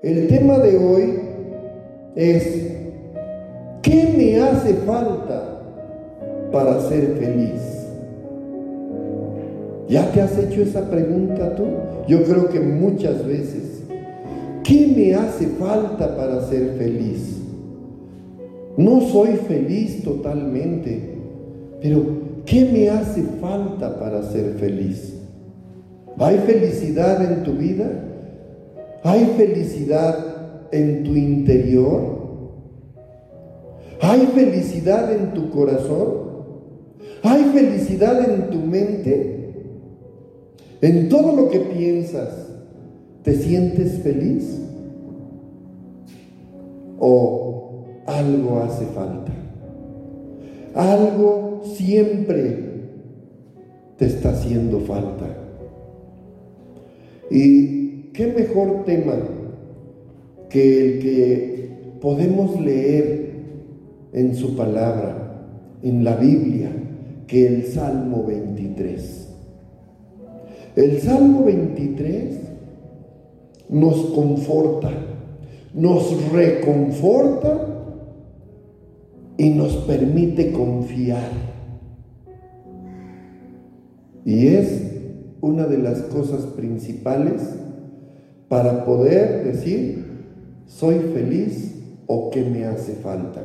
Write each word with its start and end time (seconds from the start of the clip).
El 0.00 0.28
tema 0.28 0.60
de 0.60 0.78
hoy 0.78 1.18
es, 2.14 2.68
¿qué 3.82 4.14
me 4.16 4.38
hace 4.38 4.74
falta 4.74 5.60
para 6.52 6.80
ser 6.82 7.16
feliz? 7.18 7.60
¿Ya 9.88 10.08
te 10.12 10.20
has 10.20 10.38
hecho 10.38 10.62
esa 10.62 10.88
pregunta 10.88 11.56
tú? 11.56 11.64
Yo 12.06 12.22
creo 12.22 12.48
que 12.48 12.60
muchas 12.60 13.26
veces. 13.26 13.82
¿Qué 14.62 14.86
me 14.96 15.16
hace 15.16 15.48
falta 15.58 16.16
para 16.16 16.46
ser 16.46 16.74
feliz? 16.78 17.36
No 18.76 19.00
soy 19.00 19.30
feliz 19.48 20.04
totalmente, 20.04 21.16
pero 21.82 22.04
¿qué 22.46 22.70
me 22.72 22.88
hace 22.88 23.24
falta 23.40 23.98
para 23.98 24.22
ser 24.22 24.54
feliz? 24.60 25.14
¿Hay 26.18 26.38
felicidad 26.38 27.20
en 27.32 27.42
tu 27.42 27.54
vida? 27.54 28.04
¿Hay 29.02 29.24
felicidad 29.36 30.68
en 30.72 31.04
tu 31.04 31.14
interior? 31.14 32.18
¿Hay 34.00 34.26
felicidad 34.28 35.12
en 35.12 35.34
tu 35.34 35.50
corazón? 35.50 36.28
¿Hay 37.22 37.44
felicidad 37.44 38.28
en 38.28 38.50
tu 38.50 38.58
mente? 38.58 39.38
¿En 40.80 41.08
todo 41.08 41.34
lo 41.34 41.48
que 41.48 41.60
piensas 41.60 42.48
te 43.22 43.34
sientes 43.34 43.98
feliz? 44.02 44.60
¿O 46.98 47.84
algo 48.06 48.60
hace 48.62 48.84
falta? 48.86 49.32
Algo 50.74 51.62
siempre 51.64 52.68
te 53.96 54.06
está 54.06 54.30
haciendo 54.30 54.80
falta. 54.80 55.26
Y 57.30 57.87
¿Qué 58.18 58.26
mejor 58.26 58.82
tema 58.84 59.14
que 60.50 60.84
el 60.84 60.98
que 60.98 61.70
podemos 62.00 62.60
leer 62.60 63.30
en 64.12 64.34
su 64.34 64.56
palabra, 64.56 65.36
en 65.84 66.02
la 66.02 66.16
Biblia, 66.16 66.68
que 67.28 67.46
el 67.46 67.66
Salmo 67.66 68.24
23? 68.26 69.28
El 70.74 71.00
Salmo 71.00 71.44
23 71.44 72.40
nos 73.68 74.06
conforta, 74.06 74.90
nos 75.72 76.32
reconforta 76.32 77.68
y 79.36 79.50
nos 79.50 79.76
permite 79.86 80.50
confiar. 80.50 81.30
Y 84.24 84.48
es 84.48 84.90
una 85.40 85.66
de 85.66 85.78
las 85.78 86.00
cosas 86.00 86.46
principales 86.56 87.67
para 88.48 88.84
poder 88.84 89.44
decir, 89.44 90.04
soy 90.66 90.98
feliz 91.14 91.74
o 92.06 92.30
qué 92.30 92.42
me 92.44 92.64
hace 92.64 92.94
falta. 92.94 93.42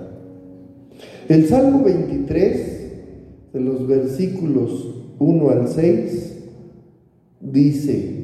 El 1.27 1.47
Salmo 1.47 1.83
23, 1.83 3.53
de 3.53 3.59
los 3.59 3.87
versículos 3.87 4.95
1 5.19 5.49
al 5.49 5.67
6, 5.67 6.37
dice, 7.41 8.23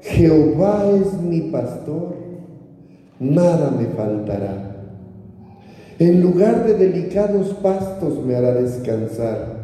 Jehová 0.00 0.90
es 0.94 1.20
mi 1.20 1.42
pastor, 1.50 2.14
nada 3.18 3.70
me 3.70 3.86
faltará. 3.86 4.64
En 5.98 6.22
lugar 6.22 6.66
de 6.66 6.74
delicados 6.74 7.48
pastos 7.54 8.24
me 8.24 8.36
hará 8.36 8.54
descansar, 8.54 9.58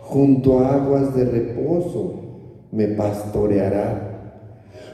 junto 0.00 0.60
a 0.60 0.74
aguas 0.74 1.14
de 1.14 1.24
reposo 1.24 2.14
me 2.72 2.88
pastoreará 2.88 4.09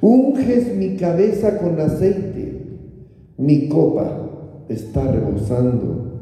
Unges 0.00 0.76
mi 0.76 0.96
cabeza 0.96 1.58
con 1.58 1.80
aceite, 1.80 2.52
mi 3.38 3.68
copa 3.68 4.64
está 4.68 5.10
rebosando. 5.10 6.20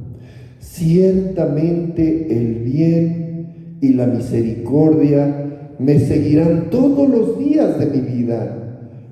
Ciertamente 0.59 2.27
el 2.31 2.55
bien 2.65 3.78
y 3.81 3.94
la 3.94 4.06
misericordia 4.06 5.75
me 5.78 5.99
seguirán 5.99 6.71
todos 6.71 7.09
los 7.09 7.38
días 7.38 7.78
de 7.78 7.87
mi 7.87 8.00
vida, 8.00 8.59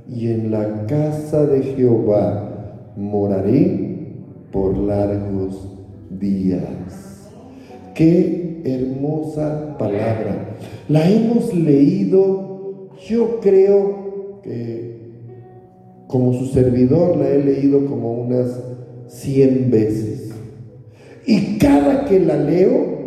y 0.09 0.29
en 0.29 0.51
la 0.51 0.87
casa 0.87 1.47
de 1.47 1.63
Jehová 1.63 2.93
moraré 2.97 3.91
por 4.53 4.77
largos 4.77 5.69
días. 6.19 7.31
Qué 7.95 8.63
hermosa 8.65 9.77
palabra. 9.79 10.57
La 10.89 11.09
hemos 11.09 11.55
leído, 11.55 12.91
yo 13.09 13.41
creo, 13.41 14.00
que 14.43 15.01
como 16.07 16.33
su 16.35 16.47
servidor 16.47 17.17
la 17.17 17.31
he 17.31 17.45
leído 17.45 17.87
como 17.87 18.13
unas 18.13 18.61
100 19.09 19.71
veces. 19.71 20.31
Y 21.27 21.59
cada 21.59 22.05
que 22.07 22.19
la 22.19 22.37
leo, 22.37 22.99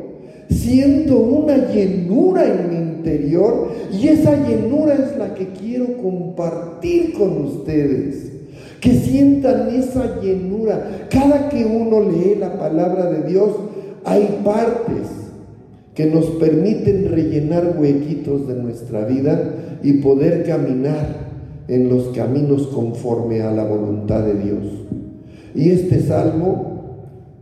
siento 0.50 1.18
una 1.18 1.72
llenura 1.72 2.46
en 2.46 2.70
mi 2.70 2.76
interior 2.76 3.72
y 3.92 4.08
esa 4.08 4.48
llenura 4.48 4.94
es 4.94 5.18
la 5.18 5.34
que 5.34 5.48
quiero 5.48 5.98
compartir 5.98 7.14
con 7.14 7.44
ustedes. 7.44 8.32
Que 8.80 8.94
sientan 8.94 9.70
esa 9.76 10.22
llenura. 10.22 11.08
Cada 11.10 11.50
que 11.50 11.66
uno 11.66 12.02
lee 12.02 12.36
la 12.40 12.58
palabra 12.58 13.10
de 13.10 13.30
Dios, 13.30 13.52
hay 14.06 14.40
partes 14.44 15.10
que 15.94 16.06
nos 16.06 16.26
permiten 16.32 17.10
rellenar 17.12 17.76
huequitos 17.78 18.48
de 18.48 18.56
nuestra 18.56 19.06
vida 19.06 19.56
y 19.84 19.94
poder 19.94 20.44
caminar 20.44 21.22
en 21.68 21.90
los 21.90 22.09
caminos 22.09 22.68
conforme 22.68 23.41
a 23.41 23.51
la 23.51 23.66
voluntad 23.66 24.24
de 24.24 24.35
Dios. 24.35 24.63
Y 25.56 25.69
este 25.69 26.01
salmo 26.01 26.74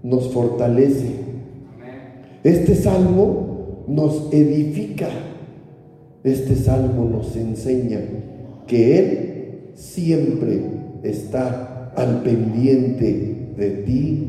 nos 0.03 0.31
fortalece. 0.31 1.21
Este 2.43 2.75
salmo 2.75 3.85
nos 3.87 4.31
edifica. 4.31 5.09
Este 6.23 6.55
salmo 6.55 7.09
nos 7.09 7.35
enseña 7.35 7.99
que 8.67 8.99
Él 8.99 9.31
siempre 9.75 10.61
está 11.03 11.91
al 11.95 12.21
pendiente 12.21 13.53
de 13.57 13.69
ti, 13.85 14.27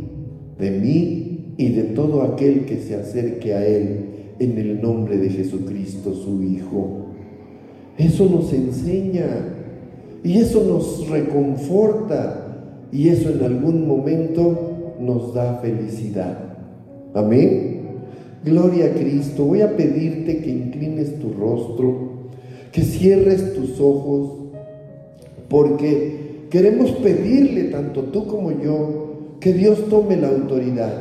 de 0.58 0.70
mí 0.70 1.54
y 1.56 1.68
de 1.70 1.82
todo 1.82 2.22
aquel 2.22 2.64
que 2.64 2.78
se 2.78 2.94
acerque 2.94 3.54
a 3.54 3.66
Él 3.66 4.06
en 4.38 4.58
el 4.58 4.80
nombre 4.80 5.18
de 5.18 5.30
Jesucristo 5.30 6.14
su 6.14 6.42
Hijo. 6.42 7.06
Eso 7.98 8.26
nos 8.26 8.52
enseña 8.52 9.61
y 10.24 10.38
eso 10.38 10.62
nos 10.64 11.08
reconforta 11.08 12.42
y 12.92 13.08
eso 13.08 13.30
en 13.30 13.42
algún 13.42 13.88
momento 13.88 14.94
nos 15.00 15.34
da 15.34 15.58
felicidad. 15.58 16.38
Amén. 17.14 17.80
Gloria 18.44 18.86
a 18.86 18.92
Cristo. 18.92 19.44
Voy 19.44 19.62
a 19.62 19.76
pedirte 19.76 20.38
que 20.38 20.50
inclines 20.50 21.18
tu 21.18 21.32
rostro, 21.32 22.28
que 22.70 22.82
cierres 22.82 23.54
tus 23.54 23.80
ojos, 23.80 24.32
porque 25.48 26.46
queremos 26.50 26.90
pedirle, 26.92 27.64
tanto 27.64 28.02
tú 28.04 28.26
como 28.26 28.52
yo, 28.52 29.36
que 29.40 29.52
Dios 29.52 29.88
tome 29.88 30.16
la 30.16 30.28
autoridad, 30.28 30.92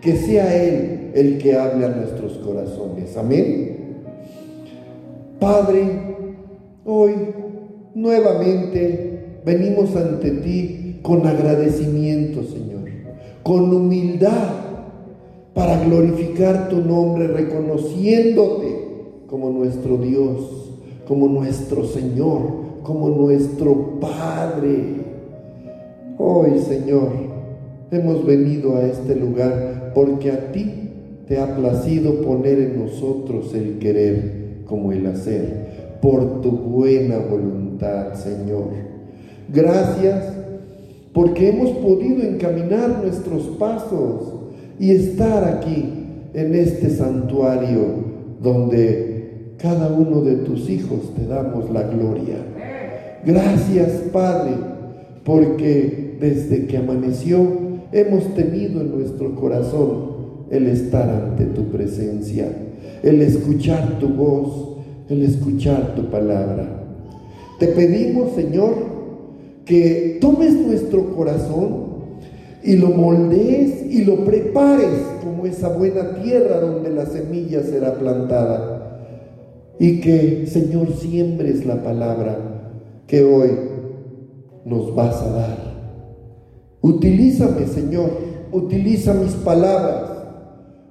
que 0.00 0.16
sea 0.16 0.62
Él 0.62 1.10
el 1.14 1.38
que 1.38 1.56
hable 1.56 1.86
a 1.86 1.90
nuestros 1.90 2.38
corazones. 2.38 3.16
Amén. 3.16 3.76
Padre, 5.38 6.16
hoy 6.84 7.12
nuevamente 7.98 9.40
venimos 9.44 9.94
ante 9.96 10.30
ti 10.30 11.00
con 11.02 11.26
agradecimiento, 11.26 12.42
Señor, 12.44 12.88
con 13.42 13.74
humildad 13.74 14.68
para 15.52 15.82
glorificar 15.84 16.68
tu 16.68 16.80
nombre, 16.80 17.26
reconociéndote 17.26 18.78
como 19.26 19.50
nuestro 19.50 19.96
Dios, 19.98 20.72
como 21.06 21.28
nuestro 21.28 21.84
Señor, 21.84 22.42
como 22.82 23.08
nuestro 23.08 23.98
Padre. 24.00 25.08
Hoy, 26.18 26.58
Señor, 26.60 27.08
hemos 27.90 28.24
venido 28.24 28.76
a 28.76 28.86
este 28.86 29.16
lugar 29.16 29.92
porque 29.94 30.30
a 30.30 30.52
ti 30.52 30.72
te 31.26 31.38
ha 31.38 31.56
placido 31.56 32.22
poner 32.22 32.60
en 32.60 32.84
nosotros 32.84 33.52
el 33.54 33.78
querer 33.78 34.62
como 34.66 34.92
el 34.92 35.06
hacer 35.06 35.98
por 36.00 36.40
tu 36.40 36.50
buena 36.52 37.18
voluntad, 37.18 37.67
Señor. 38.14 38.70
Gracias 39.52 40.24
porque 41.12 41.50
hemos 41.50 41.70
podido 41.78 42.22
encaminar 42.22 43.00
nuestros 43.02 43.44
pasos 43.58 44.34
y 44.78 44.90
estar 44.90 45.44
aquí 45.44 45.94
en 46.34 46.54
este 46.54 46.90
santuario 46.90 47.80
donde 48.42 49.54
cada 49.58 49.92
uno 49.92 50.20
de 50.20 50.36
tus 50.36 50.68
hijos 50.68 51.14
te 51.16 51.26
damos 51.26 51.70
la 51.70 51.82
gloria. 51.82 52.36
Gracias 53.24 53.90
Padre, 54.12 54.52
porque 55.24 56.16
desde 56.20 56.66
que 56.66 56.76
amaneció 56.76 57.68
hemos 57.92 58.34
tenido 58.34 58.80
en 58.80 58.96
nuestro 58.96 59.34
corazón 59.34 60.18
el 60.50 60.66
estar 60.66 61.08
ante 61.08 61.46
tu 61.46 61.64
presencia, 61.64 62.48
el 63.02 63.20
escuchar 63.22 63.98
tu 63.98 64.08
voz, 64.08 64.78
el 65.08 65.22
escuchar 65.22 65.94
tu 65.94 66.04
palabra. 66.10 66.77
Te 67.58 67.66
pedimos, 67.68 68.32
Señor, 68.34 68.74
que 69.64 70.18
tomes 70.20 70.54
nuestro 70.54 71.14
corazón 71.14 71.88
y 72.62 72.76
lo 72.76 72.88
moldees 72.88 73.92
y 73.92 74.04
lo 74.04 74.24
prepares 74.24 75.02
como 75.22 75.46
esa 75.46 75.68
buena 75.68 76.22
tierra 76.22 76.60
donde 76.60 76.90
la 76.90 77.06
semilla 77.06 77.62
será 77.62 77.94
plantada. 77.94 79.00
Y 79.78 80.00
que, 80.00 80.46
Señor, 80.46 80.92
siembres 80.96 81.66
la 81.66 81.82
palabra 81.82 82.38
que 83.06 83.24
hoy 83.24 83.50
nos 84.64 84.94
vas 84.94 85.20
a 85.22 85.30
dar. 85.30 85.58
Utilízame, 86.80 87.66
Señor, 87.66 88.10
utiliza 88.52 89.14
mis 89.14 89.32
palabras, 89.32 90.10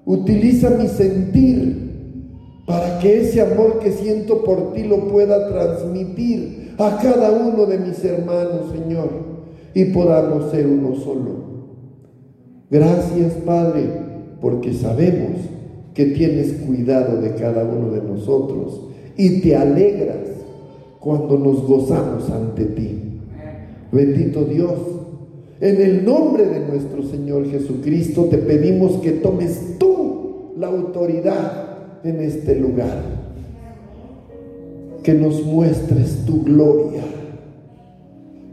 utiliza 0.05 0.69
mi 0.71 0.87
sentir 0.87 1.86
para 2.67 2.99
que 2.99 3.21
ese 3.21 3.39
amor 3.39 3.79
que 3.79 3.91
siento 3.91 4.43
por 4.43 4.73
ti 4.73 4.83
lo 4.83 5.07
pueda 5.07 5.47
transmitir 5.47 6.73
a 6.77 6.99
cada 7.01 7.31
uno 7.31 7.65
de 7.65 7.79
mis 7.79 8.03
hermanos, 8.03 8.73
Señor, 8.73 9.09
y 9.73 9.85
podamos 9.85 10.51
ser 10.51 10.67
uno 10.67 10.93
solo. 10.97 11.47
Gracias, 12.69 13.35
Padre, 13.45 13.85
porque 14.41 14.73
sabemos 14.73 15.39
que 15.93 16.07
tienes 16.07 16.51
cuidado 16.67 17.21
de 17.21 17.35
cada 17.35 17.63
uno 17.63 17.89
de 17.89 18.01
nosotros 18.01 18.81
y 19.15 19.39
te 19.39 19.55
alegras 19.55 20.27
cuando 20.99 21.37
nos 21.37 21.65
gozamos 21.65 22.29
ante 22.29 22.65
ti. 22.65 23.01
Bendito 23.93 24.43
Dios, 24.43 24.77
en 25.61 25.81
el 25.81 26.03
nombre 26.03 26.45
de 26.45 26.67
nuestro 26.67 27.01
Señor 27.03 27.49
Jesucristo 27.49 28.25
te 28.25 28.39
pedimos 28.39 28.97
que 28.97 29.11
tomes 29.11 29.77
tú 29.79 30.51
la 30.57 30.67
autoridad 30.67 31.66
en 32.03 32.21
este 32.21 32.55
lugar, 32.55 33.01
que 35.03 35.13
nos 35.13 35.43
muestres 35.45 36.25
tu 36.25 36.43
gloria, 36.43 37.03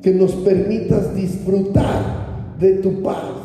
que 0.02 0.12
nos 0.12 0.32
permitas 0.32 1.14
disfrutar 1.14 2.56
de 2.58 2.74
tu 2.74 3.02
paz 3.02 3.44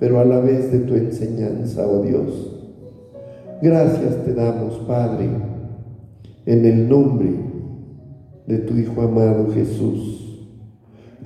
pero 0.00 0.18
a 0.18 0.24
la 0.24 0.40
vez 0.40 0.72
de 0.72 0.78
tu 0.80 0.94
enseñanza, 0.94 1.86
oh 1.86 2.02
Dios. 2.02 2.56
Gracias 3.60 4.24
te 4.24 4.32
damos, 4.32 4.76
Padre, 4.88 5.28
en 6.46 6.64
el 6.64 6.88
nombre 6.88 7.28
de 8.46 8.58
tu 8.60 8.74
Hijo 8.74 9.02
amado 9.02 9.52
Jesús. 9.52 10.40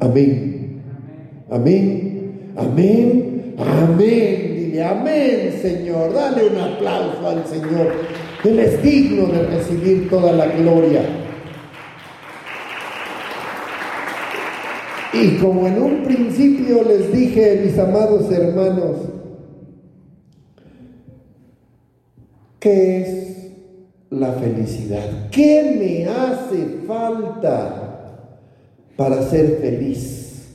Amén. 0.00 0.80
Amén. 1.48 2.52
Amén. 2.56 3.54
Amén. 3.56 4.53
Amén, 4.80 5.58
Señor. 5.60 6.12
Dale 6.12 6.48
un 6.48 6.58
aplauso 6.58 7.28
al 7.28 7.46
Señor. 7.46 7.92
Él 8.44 8.58
es 8.58 8.82
digno 8.82 9.26
de 9.26 9.42
recibir 9.46 10.10
toda 10.10 10.32
la 10.32 10.46
gloria. 10.46 11.02
Y 15.12 15.36
como 15.36 15.66
en 15.68 15.80
un 15.80 16.02
principio 16.02 16.82
les 16.82 17.12
dije, 17.12 17.62
mis 17.64 17.78
amados 17.78 18.30
hermanos, 18.32 18.96
¿qué 22.58 23.02
es 23.02 23.52
la 24.10 24.32
felicidad? 24.32 25.30
¿Qué 25.30 25.76
me 25.78 26.10
hace 26.10 26.84
falta 26.84 28.18
para 28.96 29.22
ser 29.22 29.58
feliz? 29.60 30.48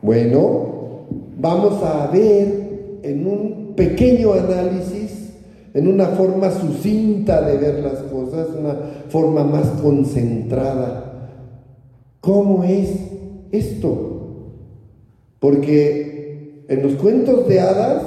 Bueno, 0.00 1.06
vamos 1.36 1.82
a 1.82 2.06
ver 2.12 2.65
en 3.10 3.26
un 3.26 3.74
pequeño 3.76 4.32
análisis, 4.32 5.30
en 5.74 5.88
una 5.88 6.06
forma 6.06 6.50
sucinta 6.50 7.42
de 7.42 7.58
ver 7.58 7.80
las 7.80 7.98
cosas, 8.04 8.48
una 8.58 8.74
forma 9.08 9.44
más 9.44 9.66
concentrada, 9.82 11.30
cómo 12.20 12.64
es 12.64 12.90
esto. 13.52 14.12
Porque 15.38 16.64
en 16.68 16.82
los 16.82 16.94
cuentos 16.94 17.46
de 17.46 17.60
hadas 17.60 18.02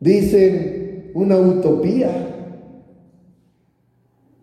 dicen 0.00 1.10
una 1.14 1.36
utopía. 1.38 2.10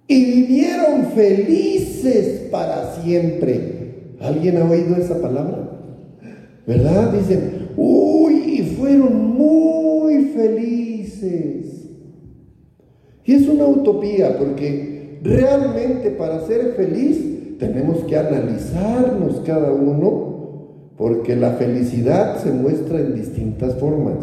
Y 0.08 0.24
vivieron 0.24 1.08
felices 1.16 2.48
para 2.52 2.94
siempre. 3.02 4.16
¿Alguien 4.22 4.58
ha 4.58 4.70
oído 4.70 4.96
esa 4.96 5.20
palabra? 5.20 5.72
¿Verdad? 6.68 7.12
Dicen, 7.12 7.65
fueron 8.86 9.36
muy 9.36 10.26
felices. 10.26 11.88
Y 13.24 13.34
es 13.34 13.48
una 13.48 13.66
utopía 13.66 14.38
porque 14.38 15.20
realmente 15.24 16.12
para 16.12 16.46
ser 16.46 16.74
feliz 16.76 17.58
tenemos 17.58 18.04
que 18.04 18.16
analizarnos 18.16 19.42
cada 19.44 19.72
uno 19.72 20.36
porque 20.98 21.36
la 21.36 21.54
felicidad 21.54 22.38
se 22.38 22.52
muestra 22.52 23.00
en 23.00 23.16
distintas 23.16 23.74
formas. 23.76 24.18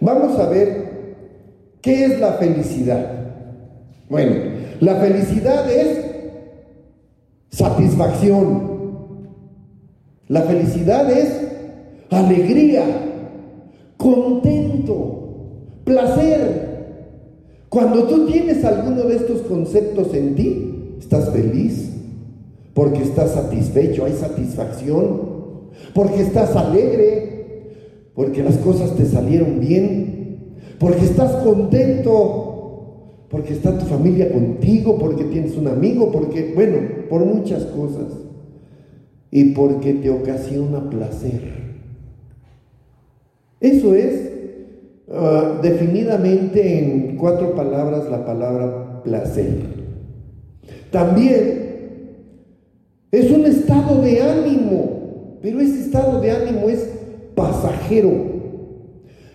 Vamos 0.00 0.38
a 0.38 0.48
ver 0.48 0.88
qué 1.82 2.06
es 2.06 2.18
la 2.18 2.32
felicidad. 2.34 3.06
Bueno, 4.08 4.34
la 4.80 4.96
felicidad 4.96 5.70
es 5.70 6.06
satisfacción. 7.50 8.78
La 10.28 10.42
felicidad 10.42 11.10
es 11.10 11.48
alegría, 12.10 12.84
contento, 13.96 15.18
placer. 15.84 16.68
Cuando 17.68 18.04
tú 18.04 18.26
tienes 18.26 18.64
alguno 18.64 19.02
de 19.02 19.16
estos 19.16 19.42
conceptos 19.42 20.14
en 20.14 20.34
ti, 20.34 20.68
Estás 20.98 21.30
feliz 21.30 21.90
porque 22.74 23.02
estás 23.02 23.32
satisfecho, 23.32 24.04
hay 24.04 24.12
satisfacción, 24.12 25.20
porque 25.94 26.22
estás 26.22 26.54
alegre, 26.54 28.12
porque 28.14 28.42
las 28.42 28.56
cosas 28.58 28.94
te 28.94 29.04
salieron 29.04 29.58
bien, 29.58 30.54
porque 30.78 31.04
estás 31.04 31.32
contento, 31.42 33.24
porque 33.30 33.54
está 33.54 33.76
tu 33.76 33.84
familia 33.86 34.30
contigo, 34.30 34.96
porque 34.98 35.24
tienes 35.24 35.56
un 35.56 35.66
amigo, 35.66 36.12
porque, 36.12 36.52
bueno, 36.54 36.78
por 37.08 37.24
muchas 37.24 37.64
cosas, 37.64 38.12
y 39.30 39.46
porque 39.54 39.94
te 39.94 40.10
ocasiona 40.10 40.88
placer. 40.88 41.67
Eso 43.60 43.94
es 43.94 44.30
ah, 45.10 45.58
definidamente 45.62 46.78
en 46.78 47.16
cuatro 47.16 47.54
palabras 47.54 48.08
la 48.10 48.24
palabra 48.24 49.02
placer. 49.02 49.78
También 50.90 51.68
es 53.10 53.30
un 53.30 53.44
estado 53.46 54.00
de 54.02 54.22
ánimo, 54.22 55.38
pero 55.42 55.60
ese 55.60 55.80
estado 55.80 56.20
de 56.20 56.30
ánimo 56.30 56.68
es 56.68 56.88
pasajero. 57.34 58.10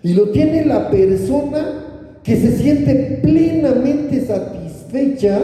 Y 0.02 0.14
lo 0.14 0.30
tiene 0.30 0.64
la 0.64 0.90
persona 0.90 2.20
que 2.22 2.36
se 2.36 2.52
siente 2.52 3.20
plenamente 3.22 4.20
satisfecha 4.20 5.40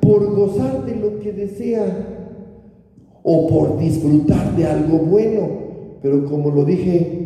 por 0.00 0.34
gozar 0.34 0.84
de 0.84 0.96
lo 0.96 1.20
que 1.20 1.32
desea 1.32 1.84
o 3.22 3.46
por 3.48 3.78
disfrutar 3.78 4.56
de 4.56 4.66
algo 4.66 4.98
bueno. 4.98 5.62
Pero 6.02 6.24
como 6.24 6.50
lo 6.50 6.64
dije 6.64 7.21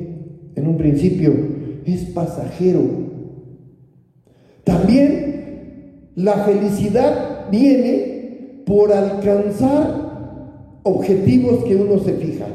en 0.56 0.66
un 0.66 0.76
principio, 0.76 1.32
es 1.84 2.06
pasajero. 2.06 2.82
También 4.64 6.10
la 6.16 6.44
felicidad 6.44 7.48
viene 7.50 8.62
por 8.66 8.92
alcanzar 8.92 10.06
objetivos 10.82 11.64
que 11.64 11.76
uno 11.76 11.98
se 12.00 12.14
fija. 12.14 12.46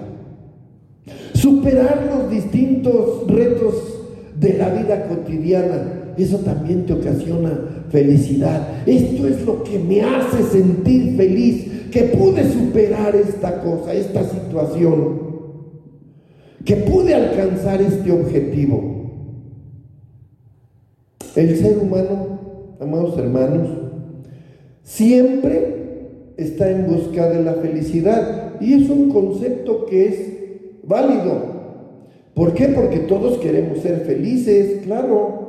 Superar 1.33 2.09
los 2.13 2.29
distintos 2.29 3.27
retos 3.27 3.75
de 4.37 4.53
la 4.53 4.69
vida 4.69 5.07
cotidiana, 5.07 6.13
eso 6.17 6.39
también 6.39 6.85
te 6.85 6.93
ocasiona 6.93 7.85
felicidad. 7.89 8.83
Esto 8.85 9.27
es 9.27 9.45
lo 9.45 9.63
que 9.63 9.79
me 9.79 10.01
hace 10.01 10.43
sentir 10.43 11.15
feliz, 11.15 11.89
que 11.91 12.03
pude 12.03 12.51
superar 12.51 13.15
esta 13.15 13.61
cosa, 13.61 13.93
esta 13.93 14.23
situación, 14.23 15.30
que 16.65 16.75
pude 16.75 17.13
alcanzar 17.13 17.81
este 17.81 18.11
objetivo. 18.11 19.01
El 21.35 21.57
ser 21.57 21.77
humano, 21.77 22.75
amados 22.79 23.17
hermanos, 23.17 23.69
siempre 24.83 25.71
está 26.37 26.69
en 26.69 26.87
busca 26.87 27.29
de 27.29 27.43
la 27.43 27.53
felicidad 27.53 28.59
y 28.59 28.73
es 28.73 28.89
un 28.89 29.09
concepto 29.09 29.85
que 29.85 30.07
es 30.07 30.31
válido. 30.83 31.51
¿Por 32.33 32.53
qué? 32.53 32.67
Porque 32.69 32.99
todos 32.99 33.37
queremos 33.37 33.79
ser 33.79 34.01
felices, 34.01 34.81
claro. 34.83 35.41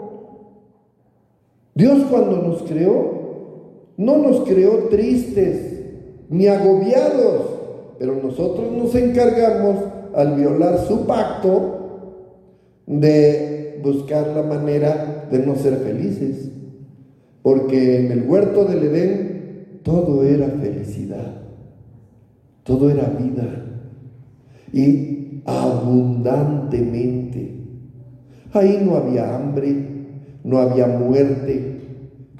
Dios 1.74 2.04
cuando 2.10 2.42
nos 2.42 2.62
creó, 2.62 3.22
no 3.96 4.18
nos 4.18 4.40
creó 4.40 4.88
tristes 4.88 5.72
ni 6.28 6.46
agobiados, 6.46 7.46
pero 7.98 8.16
nosotros 8.22 8.72
nos 8.72 8.94
encargamos 8.94 9.76
al 10.14 10.36
violar 10.36 10.78
su 10.86 11.06
pacto 11.06 11.82
de 12.86 13.80
buscar 13.82 14.28
la 14.28 14.42
manera 14.42 15.26
de 15.30 15.38
no 15.40 15.56
ser 15.56 15.76
felices. 15.78 16.50
Porque 17.42 18.06
en 18.06 18.12
el 18.12 18.22
huerto 18.28 18.64
del 18.64 18.84
Edén 18.84 19.80
todo 19.82 20.24
era 20.24 20.46
felicidad, 20.48 21.42
todo 22.62 22.88
era 22.90 23.08
vida 23.08 23.64
y 24.72 25.42
abundantemente. 25.44 27.56
Ahí 28.52 28.80
no 28.84 28.96
había 28.96 29.34
hambre, 29.34 29.74
no 30.44 30.58
había 30.58 30.86
muerte, 30.86 31.80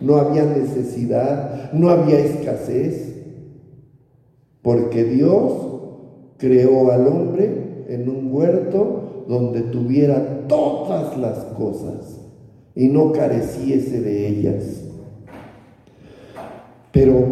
no 0.01 0.17
había 0.17 0.45
necesidad, 0.45 1.73
no 1.73 1.91
había 1.91 2.21
escasez, 2.21 3.17
porque 4.63 5.05
Dios 5.05 5.72
creó 6.43 6.91
al 6.91 7.07
hombre 7.07 7.85
en 7.87 8.09
un 8.09 8.35
huerto 8.35 9.25
donde 9.29 9.61
tuviera 9.61 10.49
todas 10.49 11.17
las 11.17 11.39
cosas 11.57 12.21
y 12.75 12.89
no 12.89 13.13
careciese 13.13 14.01
de 14.01 14.27
ellas. 14.27 14.83
Pero 16.91 17.27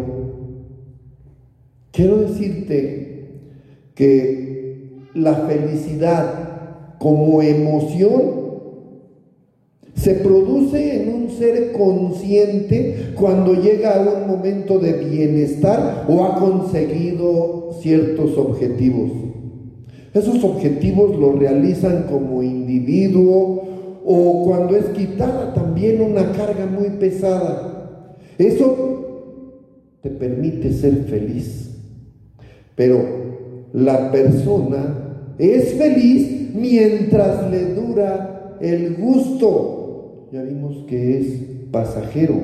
quiero 1.91 2.21
decirte 2.21 3.41
que 3.95 5.01
la 5.13 5.35
felicidad 5.35 6.97
como 6.97 7.41
emoción 7.41 8.40
se 9.95 10.15
produce 10.15 11.03
en 11.03 11.13
un 11.13 11.29
ser 11.29 11.73
consciente 11.73 13.13
cuando 13.15 13.53
llega 13.53 13.95
a 13.95 14.23
un 14.23 14.27
momento 14.27 14.79
de 14.79 14.93
bienestar 14.93 16.05
o 16.07 16.23
ha 16.23 16.35
conseguido 16.35 17.73
ciertos 17.81 18.37
objetivos. 18.37 19.11
Esos 20.13 20.43
objetivos 20.43 21.17
los 21.17 21.37
realizan 21.39 22.07
como 22.09 22.43
individuo 22.43 23.63
o 24.03 24.43
cuando 24.45 24.75
es 24.75 24.85
quitada 24.87 25.53
también 25.53 26.01
una 26.01 26.31
carga 26.33 26.65
muy 26.65 26.89
pesada. 26.99 28.17
Eso 28.37 29.01
te 30.01 30.09
permite 30.09 30.73
ser 30.73 31.05
feliz. 31.05 31.69
Pero 32.75 33.05
la 33.73 34.11
persona 34.11 35.35
es 35.37 35.73
feliz 35.73 36.53
mientras 36.53 37.49
le 37.51 37.73
dura 37.73 38.57
el 38.59 38.95
gusto. 38.95 39.80
Ya 40.31 40.43
vimos 40.43 40.85
que 40.87 41.17
es 41.17 41.25
pasajero. 41.71 42.35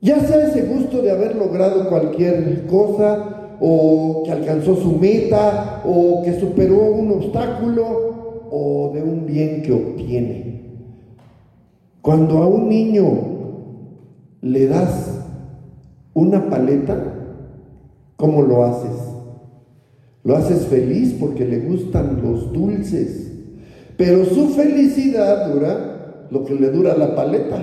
Ya 0.00 0.20
sea 0.20 0.46
ese 0.46 0.62
gusto 0.62 1.02
de 1.02 1.10
haber 1.10 1.34
logrado 1.34 1.88
cualquier 1.88 2.64
cosa, 2.68 3.56
o 3.58 4.22
que 4.24 4.30
alcanzó 4.30 4.76
su 4.76 4.92
meta, 4.92 5.82
o 5.84 6.22
que 6.22 6.38
superó 6.38 6.92
un 6.92 7.10
obstáculo, 7.10 8.46
o 8.52 8.92
de 8.94 9.02
un 9.02 9.26
bien 9.26 9.62
que 9.62 9.72
obtiene. 9.72 10.60
Cuando 12.02 12.38
a 12.38 12.46
un 12.46 12.68
niño 12.68 13.06
le 14.42 14.68
das 14.68 15.24
una 16.14 16.48
paleta, 16.48 17.02
¿cómo 18.14 18.42
lo 18.42 18.64
haces? 18.64 18.96
Lo 20.22 20.36
haces 20.36 20.66
feliz 20.66 21.16
porque 21.18 21.44
le 21.44 21.58
gustan 21.66 22.22
los 22.22 22.52
dulces, 22.52 23.32
pero 23.96 24.24
su 24.24 24.50
felicidad 24.50 25.52
dura 25.52 25.94
lo 26.30 26.44
que 26.44 26.54
le 26.54 26.70
dura 26.70 26.96
la 26.96 27.14
paleta. 27.14 27.58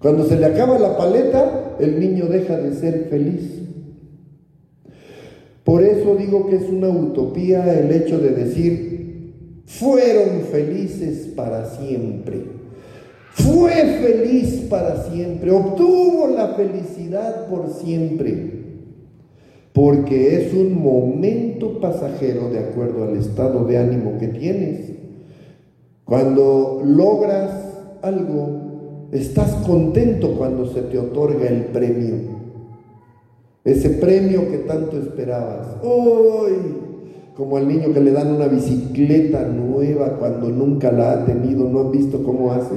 Cuando 0.00 0.24
se 0.24 0.38
le 0.38 0.46
acaba 0.46 0.78
la 0.78 0.96
paleta, 0.96 1.76
el 1.80 1.98
niño 1.98 2.26
deja 2.26 2.56
de 2.56 2.74
ser 2.74 3.06
feliz. 3.10 3.62
Por 5.64 5.82
eso 5.82 6.16
digo 6.16 6.48
que 6.48 6.56
es 6.56 6.68
una 6.68 6.88
utopía 6.88 7.78
el 7.78 7.90
hecho 7.90 8.18
de 8.18 8.30
decir, 8.30 9.62
fueron 9.66 10.42
felices 10.50 11.28
para 11.34 11.66
siempre 11.66 12.58
fue 13.38 13.72
feliz 13.72 14.66
para 14.68 15.04
siempre, 15.04 15.50
obtuvo 15.50 16.26
la 16.28 16.48
felicidad 16.54 17.46
por 17.46 17.70
siempre, 17.70 18.64
porque 19.72 20.36
es 20.36 20.54
un 20.54 20.82
momento 20.82 21.80
pasajero 21.80 22.50
de 22.50 22.58
acuerdo 22.58 23.04
al 23.04 23.16
estado 23.16 23.64
de 23.64 23.78
ánimo 23.78 24.18
que 24.18 24.28
tienes. 24.28 24.97
Cuando 26.08 26.80
logras 26.86 27.50
algo, 28.00 29.08
estás 29.12 29.52
contento 29.66 30.38
cuando 30.38 30.64
se 30.72 30.80
te 30.80 30.98
otorga 30.98 31.46
el 31.48 31.66
premio. 31.66 32.14
Ese 33.62 33.90
premio 33.90 34.50
que 34.50 34.58
tanto 34.58 34.96
esperabas. 34.96 35.66
¡Uy! 35.82 36.78
Como 37.36 37.58
al 37.58 37.68
niño 37.68 37.92
que 37.92 38.00
le 38.00 38.12
dan 38.12 38.32
una 38.32 38.46
bicicleta 38.46 39.44
nueva 39.44 40.16
cuando 40.18 40.48
nunca 40.48 40.90
la 40.90 41.12
ha 41.12 41.24
tenido, 41.26 41.68
¿no 41.68 41.80
han 41.80 41.92
visto 41.92 42.24
cómo 42.24 42.52
hace? 42.52 42.74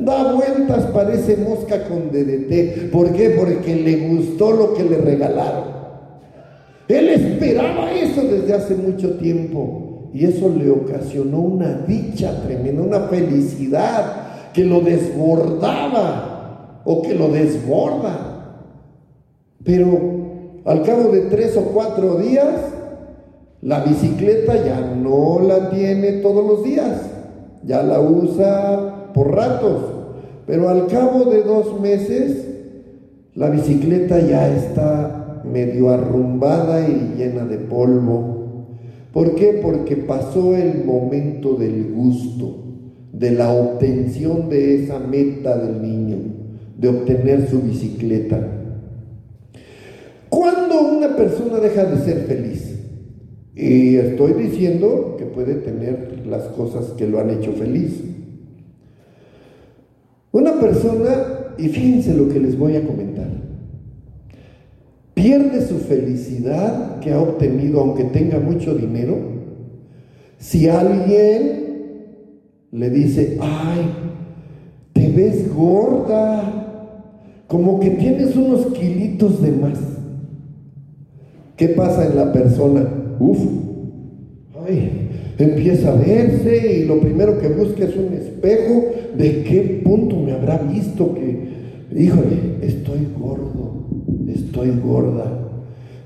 Da 0.00 0.32
vueltas, 0.32 0.86
parece 0.86 1.36
mosca 1.36 1.84
con 1.84 2.10
DDT. 2.10 2.90
¿Por 2.90 3.12
qué? 3.12 3.30
Porque 3.38 3.76
le 3.76 4.08
gustó 4.08 4.50
lo 4.50 4.74
que 4.74 4.82
le 4.82 4.98
regalaron. 4.98 5.78
Él 6.88 7.08
esperaba 7.08 7.92
eso 7.92 8.22
desde 8.22 8.52
hace 8.52 8.74
mucho 8.74 9.12
tiempo. 9.12 9.87
Y 10.12 10.24
eso 10.24 10.48
le 10.48 10.70
ocasionó 10.70 11.40
una 11.40 11.84
dicha 11.86 12.42
tremenda, 12.42 12.82
una 12.82 13.00
felicidad 13.08 14.52
que 14.52 14.64
lo 14.64 14.80
desbordaba 14.80 16.80
o 16.84 17.02
que 17.02 17.14
lo 17.14 17.28
desborda. 17.28 18.34
Pero 19.64 19.98
al 20.64 20.82
cabo 20.82 21.10
de 21.10 21.22
tres 21.22 21.56
o 21.56 21.62
cuatro 21.62 22.16
días, 22.16 22.54
la 23.60 23.80
bicicleta 23.80 24.64
ya 24.64 24.80
no 24.80 25.40
la 25.40 25.70
tiene 25.70 26.12
todos 26.22 26.46
los 26.46 26.64
días. 26.64 27.02
Ya 27.64 27.82
la 27.82 28.00
usa 28.00 29.10
por 29.12 29.34
ratos, 29.34 29.82
pero 30.46 30.68
al 30.68 30.86
cabo 30.86 31.24
de 31.24 31.42
dos 31.42 31.80
meses 31.80 32.46
la 33.34 33.50
bicicleta 33.50 34.20
ya 34.20 34.48
está 34.48 35.42
medio 35.44 35.90
arrumbada 35.90 36.88
y 36.88 37.14
llena 37.16 37.44
de 37.44 37.58
polvo. 37.58 38.37
¿Por 39.18 39.34
qué? 39.34 39.58
Porque 39.60 39.96
pasó 39.96 40.54
el 40.54 40.84
momento 40.84 41.54
del 41.54 41.92
gusto, 41.92 42.62
de 43.12 43.32
la 43.32 43.52
obtención 43.52 44.48
de 44.48 44.76
esa 44.76 45.00
meta 45.00 45.58
del 45.58 45.82
niño, 45.82 46.18
de 46.76 46.86
obtener 46.86 47.48
su 47.48 47.60
bicicleta. 47.62 48.40
¿Cuándo 50.28 50.82
una 50.82 51.16
persona 51.16 51.58
deja 51.58 51.86
de 51.86 52.04
ser 52.04 52.26
feliz? 52.28 52.78
Y 53.56 53.96
estoy 53.96 54.34
diciendo 54.34 55.16
que 55.18 55.24
puede 55.24 55.56
tener 55.56 56.24
las 56.24 56.44
cosas 56.50 56.90
que 56.90 57.08
lo 57.08 57.18
han 57.18 57.30
hecho 57.30 57.50
feliz. 57.54 58.00
Una 60.30 60.60
persona, 60.60 61.56
y 61.58 61.66
fíjense 61.66 62.14
lo 62.14 62.28
que 62.28 62.38
les 62.38 62.56
voy 62.56 62.76
a 62.76 62.86
comentar, 62.86 63.17
pierde 65.18 65.66
su 65.66 65.78
felicidad 65.78 67.00
que 67.00 67.12
ha 67.12 67.20
obtenido 67.20 67.80
aunque 67.80 68.04
tenga 68.04 68.38
mucho 68.38 68.76
dinero 68.76 69.16
si 70.38 70.68
alguien 70.68 71.64
le 72.70 72.90
dice, 72.90 73.36
ay, 73.40 73.90
te 74.92 75.10
ves 75.10 75.52
gorda, 75.52 77.42
como 77.48 77.80
que 77.80 77.90
tienes 77.90 78.36
unos 78.36 78.66
kilitos 78.66 79.42
de 79.42 79.50
más. 79.50 79.78
¿Qué 81.56 81.70
pasa 81.70 82.06
en 82.06 82.16
la 82.16 82.32
persona? 82.32 82.86
Uf, 83.18 83.38
ay, 84.68 85.08
empieza 85.38 85.90
a 85.90 85.96
verse 85.96 86.74
y 86.74 86.84
lo 86.84 87.00
primero 87.00 87.40
que 87.40 87.48
busca 87.48 87.84
es 87.84 87.96
un 87.96 88.12
espejo. 88.12 88.84
¿De 89.16 89.42
qué 89.42 89.80
punto 89.82 90.20
me 90.20 90.32
habrá 90.32 90.58
visto 90.58 91.14
que, 91.14 91.48
híjole, 91.96 92.58
estoy 92.62 93.08
gordo, 93.18 93.87
estoy 94.38 94.72
gorda? 94.82 95.26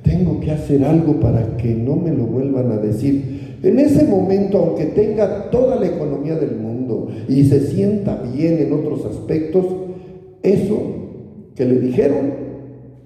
Tengo 0.02 0.40
que 0.40 0.50
hacer 0.50 0.84
algo 0.84 1.20
para 1.20 1.56
que 1.56 1.74
no 1.74 1.96
me 1.96 2.12
lo 2.12 2.24
vuelvan 2.24 2.72
a 2.72 2.76
decir. 2.76 3.58
En 3.62 3.78
ese 3.78 4.04
momento, 4.04 4.58
aunque 4.58 4.86
tenga 4.86 5.50
toda 5.50 5.76
la 5.76 5.86
economía 5.86 6.34
del 6.36 6.56
mundo 6.56 7.08
y 7.28 7.44
se 7.44 7.60
sienta 7.60 8.20
bien 8.34 8.58
en 8.58 8.72
otros 8.72 9.06
aspectos, 9.06 9.64
eso 10.42 10.82
que 11.54 11.64
le 11.64 11.78
dijeron 11.78 12.32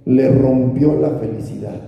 le 0.07 0.29
rompió 0.31 0.99
la 0.99 1.11
felicidad. 1.11 1.81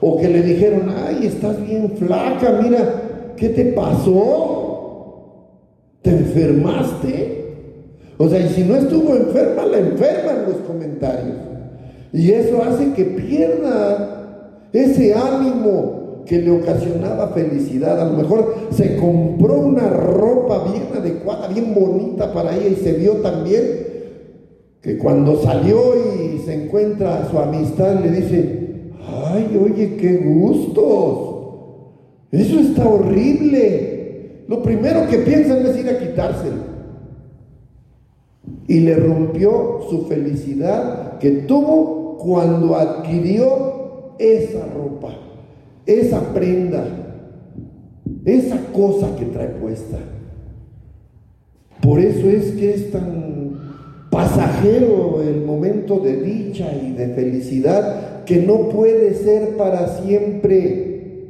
O 0.00 0.18
que 0.18 0.28
le 0.28 0.42
dijeron, 0.42 0.90
ay, 1.06 1.26
estás 1.26 1.64
bien 1.66 1.90
flaca, 1.96 2.60
mira, 2.62 3.02
¿Qué 3.42 3.48
te 3.48 3.64
pasó? 3.72 5.48
¿Te 6.02 6.10
enfermaste? 6.10 7.44
O 8.18 8.28
sea, 8.28 8.38
y 8.38 8.48
si 8.50 8.62
no 8.62 8.76
estuvo 8.76 9.16
enferma, 9.16 9.66
la 9.66 9.78
enferma 9.78 10.32
en 10.32 10.42
los 10.44 10.56
comentarios. 10.66 11.36
Y 12.12 12.30
eso 12.30 12.62
hace 12.62 12.92
que 12.92 13.04
pierda 13.04 14.68
ese 14.72 15.14
ánimo 15.14 16.22
que 16.26 16.40
le 16.40 16.50
ocasionaba 16.50 17.28
felicidad. 17.28 18.00
A 18.00 18.10
lo 18.10 18.16
mejor 18.16 18.54
se 18.70 18.96
compró 18.96 19.58
una 19.58 19.88
ropa 19.88 20.64
bien 20.70 20.84
adecuada, 20.96 21.48
bien 21.48 21.74
bonita 21.74 22.32
para 22.32 22.54
ella 22.56 22.68
y 22.68 22.76
se 22.76 22.92
vio 22.94 23.14
también 23.16 23.92
que 24.80 24.98
cuando 24.98 25.40
salió 25.40 25.78
y 25.96 26.38
se 26.40 26.64
encuentra 26.64 27.22
a 27.22 27.30
su 27.30 27.38
amistad 27.38 28.00
le 28.00 28.10
dice, 28.10 28.92
ay, 29.26 29.58
oye, 29.62 29.96
qué 29.96 30.16
gustos. 30.16 31.28
Eso 32.32 32.58
está 32.58 32.88
horrible. 32.88 34.44
Lo 34.48 34.62
primero 34.62 35.06
que 35.08 35.18
piensan 35.18 35.64
es 35.66 35.78
ir 35.78 35.88
a 35.88 35.98
quitárselo. 35.98 36.72
Y 38.66 38.80
le 38.80 38.96
rompió 38.96 39.80
su 39.88 40.06
felicidad 40.06 41.18
que 41.18 41.30
tuvo 41.30 42.01
cuando 42.22 42.76
adquirió 42.76 44.14
esa 44.18 44.64
ropa, 44.66 45.08
esa 45.86 46.20
prenda, 46.32 46.84
esa 48.24 48.58
cosa 48.72 49.16
que 49.16 49.24
trae 49.26 49.48
puesta. 49.48 49.98
Por 51.80 51.98
eso 51.98 52.28
es 52.28 52.52
que 52.52 52.74
es 52.74 52.92
tan 52.92 54.06
pasajero 54.08 55.20
el 55.20 55.44
momento 55.44 55.98
de 55.98 56.22
dicha 56.22 56.72
y 56.72 56.92
de 56.92 57.08
felicidad 57.08 58.24
que 58.24 58.40
no 58.40 58.68
puede 58.68 59.14
ser 59.14 59.56
para 59.56 59.88
siempre. 59.88 61.28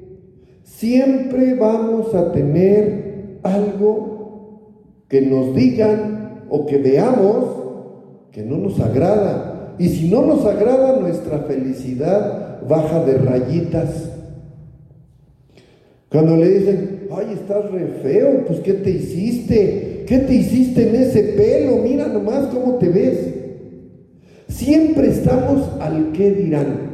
Siempre 0.63 1.55
vamos 1.55 2.15
a 2.15 2.33
tener 2.33 3.39
algo 3.43 5.07
que 5.09 5.23
nos 5.23 5.55
digan 5.55 6.45
o 6.51 6.67
que 6.67 6.77
veamos 6.77 7.47
que 8.31 8.43
no 8.43 8.59
nos 8.59 8.79
agrada. 8.79 9.52
Y 9.79 9.88
si 9.88 10.09
no 10.09 10.23
nos 10.23 10.45
agrada, 10.45 11.00
nuestra 11.00 11.41
felicidad 11.41 12.61
baja 12.69 13.05
de 13.05 13.19
rayitas. 13.19 14.11
Cuando 16.11 16.37
le 16.37 16.49
dicen, 16.49 17.09
ay, 17.11 17.33
estás 17.33 17.71
re 17.71 17.87
feo, 18.02 18.45
pues 18.47 18.61
¿qué 18.61 18.75
te 18.75 18.91
hiciste? 18.91 20.05
¿Qué 20.07 20.19
te 20.19 20.35
hiciste 20.35 20.88
en 20.88 20.97
ese 20.97 21.23
pelo? 21.23 21.76
Mira 21.79 22.07
nomás 22.07 22.47
cómo 22.49 22.76
te 22.76 22.88
ves. 22.88 23.35
Siempre 24.49 25.09
estamos 25.09 25.67
al 25.81 26.12
qué 26.12 26.31
dirán, 26.31 26.91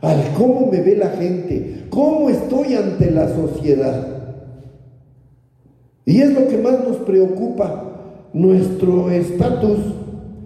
al 0.00 0.18
cómo 0.36 0.68
me 0.70 0.80
ve 0.80 0.96
la 0.96 1.10
gente, 1.10 1.84
cómo 1.90 2.28
estoy 2.28 2.74
ante 2.74 3.10
la 3.12 3.28
sociedad. 3.28 4.08
Y 6.04 6.20
es 6.20 6.32
lo 6.32 6.48
que 6.48 6.58
más 6.58 6.82
nos 6.82 6.96
preocupa, 6.98 8.28
nuestro 8.32 9.10
estatus. 9.10 9.78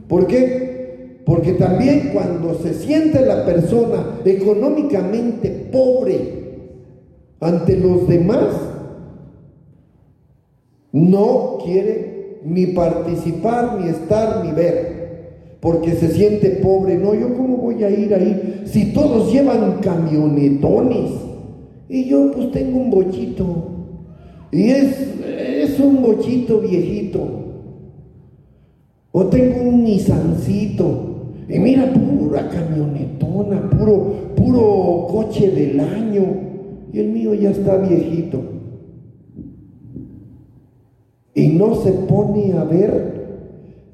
¿Por 0.06 0.26
qué? 0.26 0.65
Porque 1.26 1.54
también 1.54 2.10
cuando 2.14 2.54
se 2.54 2.72
siente 2.72 3.26
la 3.26 3.44
persona 3.44 4.20
económicamente 4.24 5.50
pobre, 5.72 6.36
ante 7.40 7.76
los 7.76 8.06
demás, 8.06 8.46
no 10.92 11.58
quiere 11.64 12.38
ni 12.44 12.66
participar, 12.66 13.80
ni 13.80 13.88
estar, 13.88 14.44
ni 14.44 14.52
ver, 14.52 15.58
porque 15.58 15.96
se 15.96 16.10
siente 16.10 16.60
pobre. 16.62 16.96
No, 16.96 17.12
yo 17.12 17.36
cómo 17.36 17.56
voy 17.56 17.82
a 17.82 17.90
ir 17.90 18.14
ahí 18.14 18.62
si 18.64 18.92
todos 18.92 19.32
llevan 19.32 19.80
camionetones 19.80 21.10
y 21.88 22.04
yo 22.04 22.30
pues 22.30 22.52
tengo 22.52 22.78
un 22.78 22.90
bochito 22.90 23.46
y 24.52 24.70
es, 24.70 24.96
es 25.26 25.80
un 25.80 26.02
bochito 26.02 26.60
viejito. 26.60 27.26
O 29.10 29.26
tengo 29.26 29.62
un 29.62 29.82
Nissancito. 29.82 31.15
Y 31.48 31.58
mira, 31.58 31.92
pura 31.92 32.48
camionetona, 32.48 33.70
puro, 33.70 34.34
puro 34.34 35.06
coche 35.10 35.50
del 35.50 35.78
año 35.78 36.24
y 36.92 37.00
el 37.00 37.08
mío 37.08 37.34
ya 37.34 37.50
está 37.50 37.76
viejito. 37.76 38.40
Y 41.34 41.48
no 41.48 41.74
se 41.76 41.92
pone 41.92 42.54
a 42.54 42.64
ver 42.64 43.16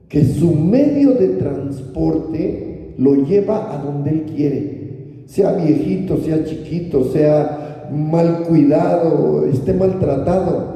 que 0.08 0.24
su 0.24 0.54
medio 0.54 1.14
de 1.14 1.28
transporte 1.28 2.94
lo 2.98 3.14
lleva 3.24 3.74
a 3.74 3.82
donde 3.82 4.10
él 4.10 4.22
quiere, 4.34 5.24
sea 5.26 5.52
viejito, 5.52 6.18
sea 6.18 6.44
chiquito, 6.44 7.04
sea 7.04 7.88
mal 7.92 8.44
cuidado, 8.44 9.44
esté 9.46 9.74
maltratado. 9.74 10.72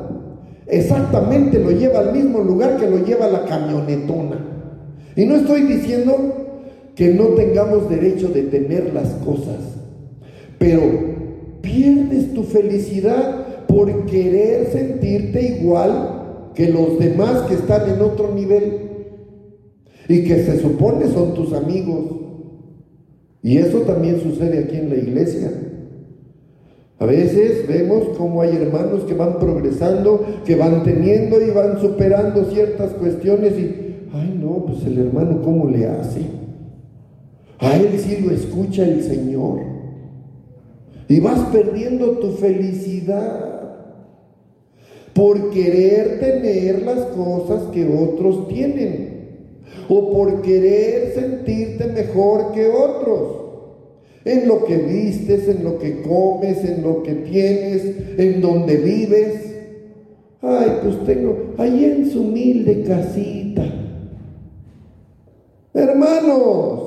Exactamente 0.66 1.58
lo 1.60 1.70
lleva 1.70 2.00
al 2.00 2.12
mismo 2.12 2.40
lugar 2.40 2.76
que 2.76 2.90
lo 2.90 3.04
lleva 3.04 3.28
la 3.28 3.44
camionetona. 3.44 4.44
Y 5.14 5.24
no 5.24 5.36
estoy 5.36 5.62
diciendo 5.62 6.45
que 6.96 7.12
no 7.12 7.26
tengamos 7.28 7.88
derecho 7.90 8.28
de 8.28 8.42
tener 8.44 8.92
las 8.92 9.11
cosas, 9.16 9.59
pero 10.59 10.80
pierdes 11.61 12.32
tu 12.32 12.42
felicidad 12.42 13.66
por 13.66 14.06
querer 14.06 14.68
sentirte 14.72 15.59
igual 15.61 16.50
que 16.54 16.70
los 16.70 16.98
demás 16.98 17.42
que 17.42 17.54
están 17.54 17.90
en 17.90 18.00
otro 18.00 18.35
nivel 18.35 18.78
y 20.09 20.24
que 20.24 20.42
se 20.42 20.59
supone 20.59 21.06
son 21.09 21.35
tus 21.35 21.52
amigos. 21.52 22.06
Y 23.42 23.59
eso 23.59 23.80
también 23.80 24.20
sucede 24.20 24.61
aquí 24.61 24.76
en 24.76 24.88
la 24.88 24.96
iglesia. 24.96 25.52
A 26.98 27.04
veces 27.04 27.68
vemos 27.68 28.16
cómo 28.16 28.40
hay 28.40 28.56
hermanos 28.56 29.02
que 29.02 29.12
van 29.12 29.38
progresando, 29.38 30.24
que 30.46 30.56
van 30.56 30.82
teniendo 30.82 31.42
y 31.42 31.50
van 31.50 31.78
superando 31.78 32.46
ciertas 32.46 32.92
cuestiones 32.92 33.52
y, 33.59 34.09
ay 34.14 34.38
no, 34.40 34.64
pues 34.64 34.82
el 34.87 34.98
hermano 34.98 35.42
cómo 35.42 35.68
le 35.68 35.87
hace. 35.87 36.45
A 37.58 37.76
él 37.76 37.98
sí 37.98 38.18
lo 38.24 38.32
escucha 38.32 38.84
el 38.84 39.02
Señor. 39.02 39.60
Y 41.08 41.20
vas 41.20 41.38
perdiendo 41.50 42.18
tu 42.18 42.32
felicidad 42.32 43.46
por 45.14 45.50
querer 45.50 46.20
tener 46.20 46.82
las 46.82 47.06
cosas 47.06 47.62
que 47.72 47.86
otros 47.86 48.48
tienen 48.48 49.16
o 49.88 50.12
por 50.12 50.42
querer 50.42 51.14
sentirte 51.14 51.86
mejor 51.86 52.52
que 52.52 52.66
otros. 52.66 53.44
En 54.24 54.48
lo 54.48 54.64
que 54.64 54.76
vistes, 54.76 55.48
en 55.48 55.62
lo 55.62 55.78
que 55.78 56.02
comes, 56.02 56.64
en 56.64 56.82
lo 56.82 57.02
que 57.04 57.14
tienes, 57.14 58.18
en 58.18 58.40
donde 58.40 58.76
vives. 58.76 59.54
Ay, 60.42 60.78
pues 60.82 61.04
tengo 61.04 61.54
ahí 61.58 61.84
en 61.84 62.10
su 62.10 62.22
humilde 62.22 62.82
casita. 62.82 63.64
Hermanos, 65.72 66.86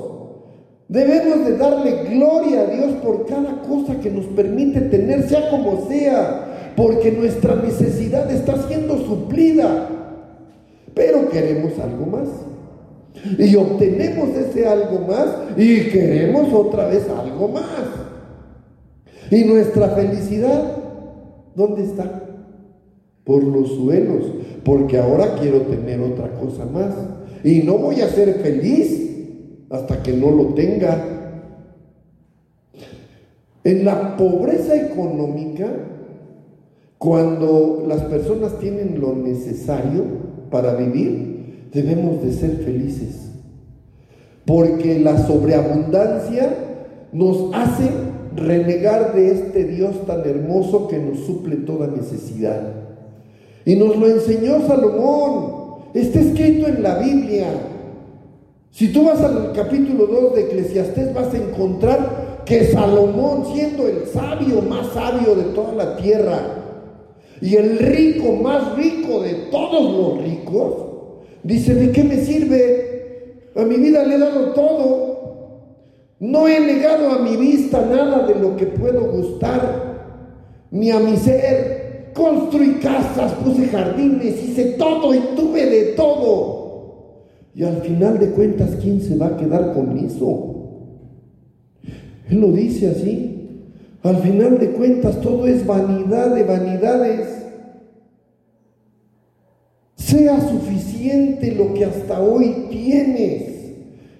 Debemos 0.89 1.45
de 1.45 1.55
darle 1.55 2.03
gloria 2.09 2.61
a 2.61 2.65
Dios 2.65 2.93
por 3.03 3.27
cada 3.27 3.61
cosa 3.61 3.99
que 3.99 4.09
nos 4.09 4.25
permite 4.25 4.81
tener, 4.81 5.29
sea 5.29 5.51
como 5.51 5.87
sea, 5.87 6.73
porque 6.75 7.11
nuestra 7.11 7.55
necesidad 7.57 8.29
está 8.31 8.57
siendo 8.67 8.97
suplida. 9.05 9.87
Pero 10.95 11.29
queremos 11.29 11.77
algo 11.77 12.07
más. 12.07 12.27
Y 13.37 13.55
obtenemos 13.55 14.29
ese 14.29 14.67
algo 14.67 15.05
más 15.07 15.27
y 15.55 15.89
queremos 15.89 16.51
otra 16.51 16.87
vez 16.87 17.07
algo 17.07 17.49
más. 17.49 17.65
Y 19.29 19.43
nuestra 19.43 19.89
felicidad, 19.89 20.75
¿dónde 21.55 21.83
está? 21.83 22.23
Por 23.23 23.43
los 23.43 23.75
suelos, 23.75 24.23
porque 24.63 24.97
ahora 24.97 25.35
quiero 25.39 25.61
tener 25.61 25.99
otra 26.01 26.31
cosa 26.39 26.65
más. 26.65 26.95
Y 27.43 27.61
no 27.61 27.77
voy 27.77 28.01
a 28.01 28.09
ser 28.09 28.39
feliz 28.39 29.08
hasta 29.69 30.01
que 30.01 30.13
no 30.13 30.31
lo 30.31 30.53
tenga. 30.53 31.19
En 33.63 33.85
la 33.85 34.17
pobreza 34.17 34.75
económica, 34.75 35.67
cuando 36.97 37.83
las 37.87 38.01
personas 38.03 38.57
tienen 38.59 38.99
lo 38.99 39.15
necesario 39.15 40.03
para 40.49 40.75
vivir, 40.75 41.69
debemos 41.73 42.23
de 42.23 42.33
ser 42.33 42.51
felices. 42.57 43.31
Porque 44.45 44.99
la 44.99 45.17
sobreabundancia 45.25 46.49
nos 47.11 47.53
hace 47.53 47.89
renegar 48.35 49.13
de 49.13 49.31
este 49.31 49.65
Dios 49.65 50.05
tan 50.05 50.21
hermoso 50.27 50.87
que 50.87 50.97
nos 50.97 51.19
suple 51.19 51.57
toda 51.57 51.87
necesidad. 51.87 52.61
Y 53.65 53.75
nos 53.75 53.97
lo 53.97 54.07
enseñó 54.07 54.65
Salomón. 54.65 55.59
Está 55.93 56.19
escrito 56.19 56.67
en 56.67 56.81
la 56.81 56.99
Biblia. 56.99 57.47
Si 58.71 58.93
tú 58.93 59.05
vas 59.05 59.19
al 59.21 59.51
capítulo 59.53 60.05
2 60.05 60.35
de 60.35 60.41
Eclesiastés 60.41 61.13
vas 61.13 61.33
a 61.33 61.37
encontrar 61.37 62.43
que 62.45 62.65
Salomón, 62.65 63.45
siendo 63.53 63.87
el 63.87 64.05
sabio 64.07 64.61
más 64.61 64.87
sabio 64.93 65.35
de 65.35 65.43
toda 65.55 65.73
la 65.73 65.97
tierra 65.97 66.39
y 67.41 67.55
el 67.55 67.79
rico 67.79 68.33
más 68.33 68.75
rico 68.75 69.21
de 69.21 69.33
todos 69.51 69.91
los 69.91 70.23
ricos, 70.23 70.73
dice, 71.43 71.73
¿de 71.75 71.91
qué 71.91 72.03
me 72.03 72.17
sirve? 72.17 73.51
A 73.55 73.63
mi 73.63 73.75
vida 73.75 74.03
le 74.03 74.15
he 74.15 74.19
dado 74.19 74.53
todo. 74.53 75.09
No 76.19 76.47
he 76.47 76.59
negado 76.59 77.11
a 77.11 77.19
mi 77.19 77.37
vista 77.37 77.85
nada 77.85 78.27
de 78.27 78.35
lo 78.35 78.55
que 78.55 78.65
puedo 78.65 79.11
gustar, 79.11 80.65
ni 80.69 80.91
a 80.91 80.99
mi 80.99 81.17
ser. 81.17 82.11
Construí 82.13 82.79
casas, 82.81 83.31
puse 83.33 83.67
jardines, 83.67 84.43
hice 84.43 84.75
todo 84.77 85.13
y 85.13 85.19
tuve 85.35 85.65
de 85.65 85.83
todo. 85.93 86.58
Y 87.55 87.63
al 87.63 87.81
final 87.81 88.19
de 88.19 88.29
cuentas, 88.29 88.77
¿quién 88.81 89.01
se 89.01 89.17
va 89.17 89.27
a 89.27 89.37
quedar 89.37 89.73
con 89.73 89.97
eso? 89.97 90.49
Él 92.29 92.41
lo 92.41 92.51
dice 92.51 92.89
así. 92.89 93.29
Al 94.03 94.17
final 94.17 94.59
de 94.59 94.71
cuentas 94.71 95.19
todo 95.21 95.47
es 95.47 95.65
vanidad 95.65 96.33
de 96.33 96.43
vanidades. 96.43 97.27
Sea 99.95 100.39
suficiente 100.47 101.53
lo 101.53 101.73
que 101.73 101.85
hasta 101.85 102.21
hoy 102.21 102.67
tienes 102.69 103.73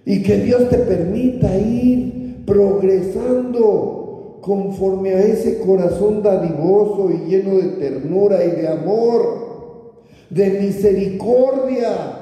y 0.05 0.21
que 0.23 0.37
Dios 0.39 0.69
te 0.69 0.77
permita 0.79 1.55
ir 1.57 2.43
progresando 2.45 4.39
conforme 4.41 5.11
a 5.11 5.21
ese 5.21 5.59
corazón 5.59 6.23
dadivoso 6.23 7.09
y 7.11 7.29
lleno 7.29 7.57
de 7.57 7.67
ternura 7.79 8.43
y 8.43 8.51
de 8.51 8.67
amor, 8.67 10.03
de 10.29 10.49
misericordia, 10.61 12.18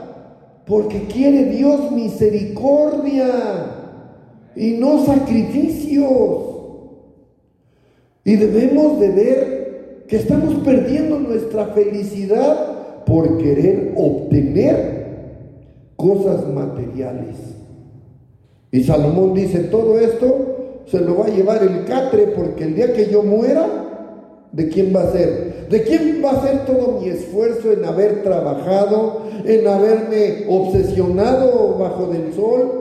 porque 0.68 1.04
quiere 1.04 1.46
Dios 1.46 1.92
misericordia 1.92 3.28
y 4.56 4.72
no 4.72 5.06
sacrificios. 5.06 6.44
Y 8.26 8.36
debemos 8.36 9.00
de 9.00 9.10
ver 9.10 10.04
que 10.08 10.18
estamos 10.18 10.56
perdiendo 10.66 11.20
nuestra 11.20 11.68
felicidad 11.68 13.06
por 13.06 13.38
querer 13.38 13.94
obtener 13.96 14.98
cosas 15.96 16.46
materiales. 16.54 17.38
Y 18.70 18.84
Salomón 18.84 19.34
dice, 19.34 19.60
todo 19.60 19.98
esto 19.98 20.84
se 20.88 21.00
lo 21.00 21.20
va 21.20 21.28
a 21.28 21.30
llevar 21.30 21.64
el 21.64 21.86
catre 21.86 22.28
porque 22.28 22.66
el 22.66 22.76
día 22.76 22.92
que 22.92 23.10
yo 23.10 23.24
muera, 23.24 23.87
¿de 24.58 24.68
quién 24.68 24.94
va 24.94 25.04
a 25.04 25.12
ser? 25.14 25.68
¿De 25.70 25.84
quién 25.84 26.22
va 26.24 26.32
a 26.32 26.42
ser 26.42 26.66
todo 26.66 27.00
mi 27.00 27.08
esfuerzo 27.08 27.72
en 27.72 27.86
haber 27.86 28.24
trabajado, 28.24 29.22
en 29.46 29.66
haberme 29.66 30.48
obsesionado 30.50 31.78
bajo 31.78 32.08
del 32.08 32.34
sol, 32.34 32.72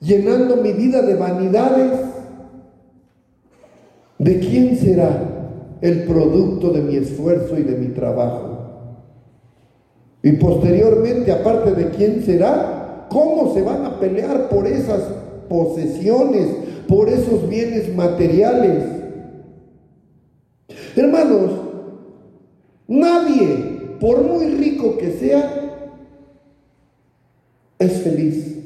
llenando 0.00 0.56
mi 0.56 0.72
vida 0.72 1.02
de 1.02 1.14
vanidades? 1.14 2.00
¿De 4.18 4.38
quién 4.38 4.78
será 4.78 5.26
el 5.82 6.04
producto 6.04 6.70
de 6.70 6.80
mi 6.80 6.96
esfuerzo 6.96 7.58
y 7.58 7.62
de 7.62 7.76
mi 7.76 7.88
trabajo? 7.88 8.58
Y 10.22 10.32
posteriormente, 10.32 11.32
aparte 11.32 11.72
de 11.72 11.90
quién 11.90 12.22
será, 12.22 12.80
¿Cómo 13.10 13.52
se 13.52 13.60
van 13.60 13.84
a 13.84 13.98
pelear 13.98 14.48
por 14.48 14.66
esas 14.68 15.02
posesiones, 15.48 16.46
por 16.86 17.08
esos 17.08 17.48
bienes 17.48 17.94
materiales? 17.94 18.84
Hermanos, 20.96 21.50
nadie, 22.88 23.96
por 24.00 24.22
muy 24.22 24.46
rico 24.46 24.96
que 24.98 25.12
sea, 25.12 25.60
es 27.78 27.92
feliz. 28.02 28.56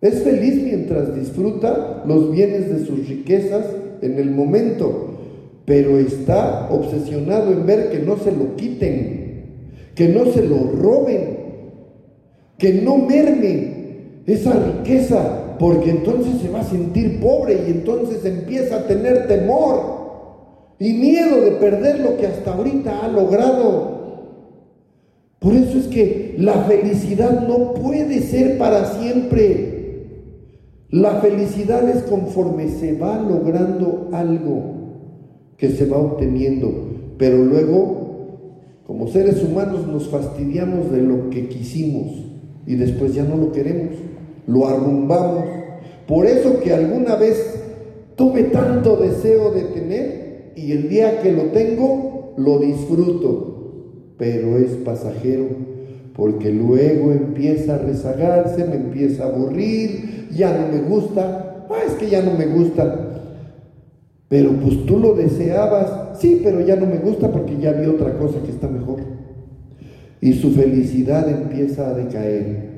Es 0.00 0.22
feliz 0.22 0.62
mientras 0.62 1.14
disfruta 1.14 2.04
los 2.06 2.30
bienes 2.30 2.70
de 2.70 2.86
sus 2.86 3.08
riquezas 3.08 3.66
en 4.00 4.18
el 4.18 4.30
momento, 4.30 5.18
pero 5.64 5.98
está 5.98 6.68
obsesionado 6.70 7.52
en 7.52 7.66
ver 7.66 7.90
que 7.90 7.98
no 7.98 8.16
se 8.16 8.30
lo 8.30 8.54
quiten, 8.54 9.44
que 9.96 10.08
no 10.08 10.26
se 10.26 10.46
lo 10.46 10.70
roben, 10.70 11.38
que 12.58 12.74
no 12.74 12.96
merme 12.96 13.78
esa 14.26 14.52
riqueza, 14.52 15.56
porque 15.58 15.90
entonces 15.90 16.40
se 16.40 16.48
va 16.48 16.60
a 16.60 16.64
sentir 16.64 17.18
pobre 17.20 17.54
y 17.66 17.70
entonces 17.72 18.24
empieza 18.24 18.76
a 18.76 18.86
tener 18.86 19.26
temor 19.26 20.07
y 20.80 20.92
miedo 20.92 21.40
de 21.40 21.52
perder 21.52 22.00
lo 22.00 22.16
que 22.16 22.26
hasta 22.26 22.54
ahorita 22.54 23.04
ha 23.04 23.08
logrado. 23.08 23.98
Por 25.38 25.54
eso 25.54 25.78
es 25.78 25.86
que 25.86 26.34
la 26.38 26.64
felicidad 26.64 27.46
no 27.46 27.74
puede 27.74 28.20
ser 28.20 28.58
para 28.58 28.84
siempre. 28.84 29.78
La 30.90 31.20
felicidad 31.20 31.88
es 31.88 32.02
conforme 32.04 32.68
se 32.68 32.96
va 32.96 33.18
logrando 33.18 34.08
algo 34.12 34.78
que 35.56 35.70
se 35.70 35.86
va 35.86 35.98
obteniendo, 35.98 36.72
pero 37.18 37.38
luego, 37.38 38.80
como 38.86 39.08
seres 39.08 39.42
humanos, 39.42 39.86
nos 39.86 40.08
fastidiamos 40.08 40.90
de 40.90 41.02
lo 41.02 41.30
que 41.30 41.48
quisimos 41.48 42.24
y 42.66 42.76
después 42.76 43.14
ya 43.14 43.24
no 43.24 43.36
lo 43.36 43.52
queremos, 43.52 43.96
lo 44.46 44.66
arrumbamos. 44.66 45.44
Por 46.06 46.26
eso 46.26 46.60
que 46.60 46.72
alguna 46.72 47.16
vez 47.16 47.64
tuve 48.16 48.44
tanto 48.44 48.96
deseo 48.96 49.50
de 49.50 49.62
tener 49.62 50.27
y 50.58 50.72
el 50.72 50.88
día 50.88 51.20
que 51.22 51.32
lo 51.32 51.44
tengo 51.44 52.34
lo 52.36 52.58
disfruto, 52.58 54.14
pero 54.16 54.58
es 54.58 54.70
pasajero, 54.84 55.46
porque 56.14 56.50
luego 56.50 57.12
empieza 57.12 57.76
a 57.76 57.78
rezagarse, 57.78 58.64
me 58.64 58.76
empieza 58.76 59.24
a 59.24 59.28
aburrir, 59.28 60.28
ya 60.32 60.56
no 60.56 60.72
me 60.72 60.82
gusta, 60.82 61.66
ah, 61.70 61.82
es 61.86 61.94
que 61.94 62.08
ya 62.08 62.22
no 62.22 62.34
me 62.34 62.46
gusta. 62.46 63.04
Pero 64.28 64.52
pues 64.52 64.84
tú 64.84 64.98
lo 64.98 65.14
deseabas, 65.14 66.18
sí, 66.18 66.40
pero 66.42 66.60
ya 66.60 66.76
no 66.76 66.86
me 66.86 66.98
gusta 66.98 67.30
porque 67.30 67.56
ya 67.58 67.72
vi 67.72 67.86
otra 67.86 68.18
cosa 68.18 68.42
que 68.42 68.50
está 68.50 68.68
mejor 68.68 69.18
y 70.20 70.32
su 70.34 70.50
felicidad 70.50 71.28
empieza 71.28 71.88
a 71.88 71.94
decaer. 71.94 72.68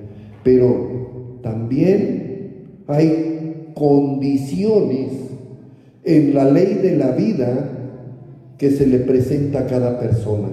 Pero 0.42 1.38
también 1.42 2.82
hay 2.86 3.72
condiciones 3.74 5.29
en 6.16 6.34
la 6.34 6.44
ley 6.44 6.74
de 6.74 6.96
la 6.96 7.12
vida 7.12 7.70
que 8.58 8.70
se 8.70 8.86
le 8.86 8.98
presenta 8.98 9.60
a 9.60 9.66
cada 9.66 9.98
persona. 9.98 10.48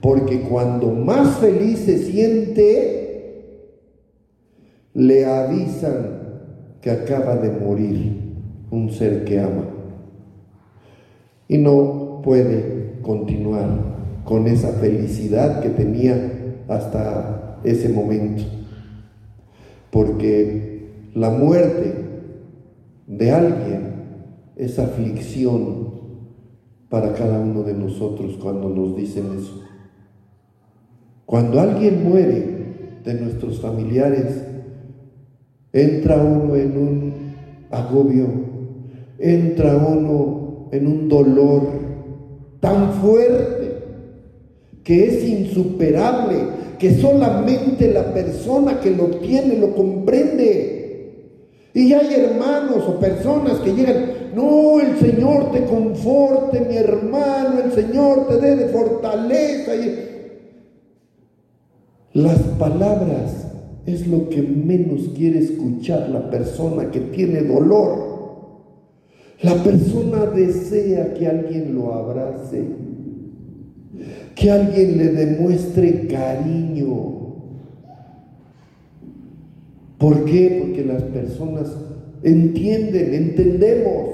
Porque 0.00 0.40
cuando 0.40 0.90
más 0.90 1.38
feliz 1.38 1.78
se 1.80 1.98
siente, 1.98 2.92
le 4.94 5.24
avisan 5.24 6.22
que 6.80 6.90
acaba 6.90 7.36
de 7.36 7.50
morir 7.50 8.34
un 8.70 8.90
ser 8.90 9.24
que 9.24 9.38
ama. 9.38 9.68
Y 11.46 11.58
no 11.58 12.20
puede 12.24 12.94
continuar 13.02 13.68
con 14.24 14.46
esa 14.46 14.72
felicidad 14.72 15.60
que 15.60 15.70
tenía 15.70 16.32
hasta 16.68 17.58
ese 17.62 17.88
momento. 17.88 18.42
Porque 19.90 20.88
la 21.14 21.30
muerte 21.30 21.94
de 23.06 23.30
alguien 23.30 23.91
es 24.56 24.78
aflicción 24.78 25.92
para 26.88 27.12
cada 27.14 27.38
uno 27.40 27.62
de 27.62 27.74
nosotros 27.74 28.36
cuando 28.40 28.68
nos 28.68 28.96
dicen 28.96 29.38
eso. 29.38 29.62
Cuando 31.24 31.60
alguien 31.60 32.04
muere 32.04 33.00
de 33.04 33.14
nuestros 33.14 33.60
familiares, 33.60 34.42
entra 35.72 36.16
uno 36.16 36.56
en 36.56 36.76
un 36.76 37.12
agobio, 37.70 38.26
entra 39.18 39.76
uno 39.76 40.68
en 40.72 40.86
un 40.86 41.08
dolor 41.08 41.62
tan 42.60 42.92
fuerte 42.94 43.62
que 44.84 45.06
es 45.06 45.24
insuperable, 45.24 46.36
que 46.78 46.94
solamente 46.94 47.92
la 47.92 48.12
persona 48.12 48.80
que 48.80 48.90
lo 48.90 49.06
tiene 49.06 49.56
lo 49.56 49.74
comprende. 49.74 50.81
Y 51.74 51.92
hay 51.94 52.14
hermanos 52.14 52.84
o 52.86 52.98
personas 52.98 53.58
que 53.60 53.72
llegan, 53.72 54.12
no, 54.34 54.80
el 54.80 54.98
Señor 54.98 55.52
te 55.52 55.64
conforte, 55.64 56.60
mi 56.60 56.76
hermano, 56.76 57.60
el 57.64 57.72
Señor 57.72 58.28
te 58.28 58.36
dé 58.36 58.56
de 58.56 58.68
fortaleza. 58.68 59.72
Las 62.12 62.38
palabras 62.58 63.46
es 63.86 64.06
lo 64.06 64.28
que 64.28 64.42
menos 64.42 65.08
quiere 65.16 65.38
escuchar 65.38 66.10
la 66.10 66.30
persona 66.30 66.90
que 66.90 67.00
tiene 67.00 67.42
dolor. 67.42 68.12
La 69.42 69.54
persona 69.54 70.26
desea 70.26 71.14
que 71.14 71.26
alguien 71.26 71.74
lo 71.74 71.94
abrace, 71.94 72.64
que 74.36 74.50
alguien 74.50 74.98
le 74.98 75.08
demuestre 75.08 76.06
cariño. 76.06 77.21
¿Por 80.02 80.24
qué? 80.24 80.58
Porque 80.60 80.84
las 80.84 81.00
personas 81.04 81.76
entienden, 82.24 83.14
entendemos 83.14 84.08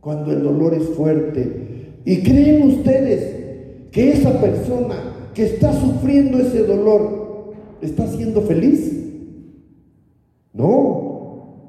cuando 0.00 0.32
el 0.32 0.42
dolor 0.42 0.74
es 0.74 0.88
fuerte. 0.88 2.00
¿Y 2.04 2.20
creen 2.24 2.64
ustedes 2.64 3.90
que 3.92 4.10
esa 4.10 4.40
persona 4.40 4.96
que 5.34 5.44
está 5.44 5.72
sufriendo 5.72 6.38
ese 6.38 6.64
dolor 6.64 7.54
está 7.80 8.08
siendo 8.08 8.42
feliz? 8.42 8.92
No. 10.52 11.62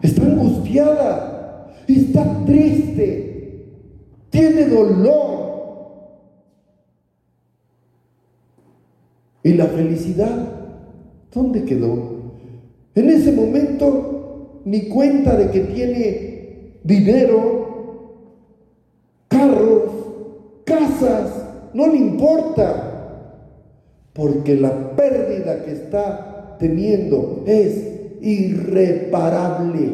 Está 0.00 0.22
angustiada, 0.22 1.74
está 1.86 2.42
triste, 2.46 3.66
tiene 4.30 4.64
dolor. 4.64 6.08
¿Y 9.42 9.52
la 9.52 9.66
felicidad? 9.66 10.57
¿Dónde 11.38 11.62
quedó? 11.62 11.94
En 12.96 13.10
ese 13.10 13.30
momento 13.30 14.60
ni 14.64 14.88
cuenta 14.88 15.36
de 15.36 15.52
que 15.52 15.60
tiene 15.60 16.80
dinero, 16.82 18.10
carros, 19.28 19.84
casas, 20.64 21.30
no 21.74 21.86
le 21.86 21.96
importa, 21.96 23.30
porque 24.14 24.56
la 24.56 24.96
pérdida 24.96 25.62
que 25.64 25.70
está 25.70 26.56
teniendo 26.58 27.44
es 27.46 27.86
irreparable. 28.20 29.92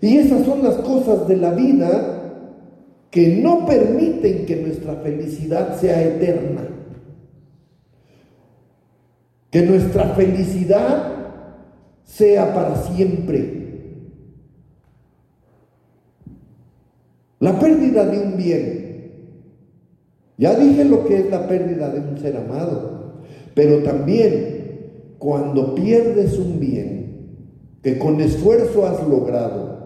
Y 0.00 0.18
esas 0.18 0.44
son 0.44 0.62
las 0.62 0.76
cosas 0.76 1.26
de 1.26 1.36
la 1.36 1.50
vida 1.50 2.44
que 3.10 3.40
no 3.42 3.66
permiten 3.66 4.46
que 4.46 4.54
nuestra 4.54 4.94
felicidad 5.02 5.76
sea 5.80 6.00
eterna. 6.00 6.77
Que 9.50 9.62
nuestra 9.62 10.10
felicidad 10.10 11.12
sea 12.04 12.54
para 12.54 12.76
siempre. 12.76 13.58
La 17.40 17.58
pérdida 17.58 18.04
de 18.04 18.18
un 18.18 18.36
bien. 18.36 18.88
Ya 20.36 20.54
dije 20.54 20.84
lo 20.84 21.04
que 21.04 21.18
es 21.18 21.30
la 21.30 21.46
pérdida 21.48 21.90
de 21.90 22.00
un 22.00 22.18
ser 22.18 22.36
amado, 22.36 23.22
pero 23.54 23.82
también 23.82 24.58
cuando 25.18 25.74
pierdes 25.74 26.38
un 26.38 26.60
bien 26.60 26.98
que 27.82 27.98
con 27.98 28.20
esfuerzo 28.20 28.86
has 28.86 29.06
logrado, 29.06 29.78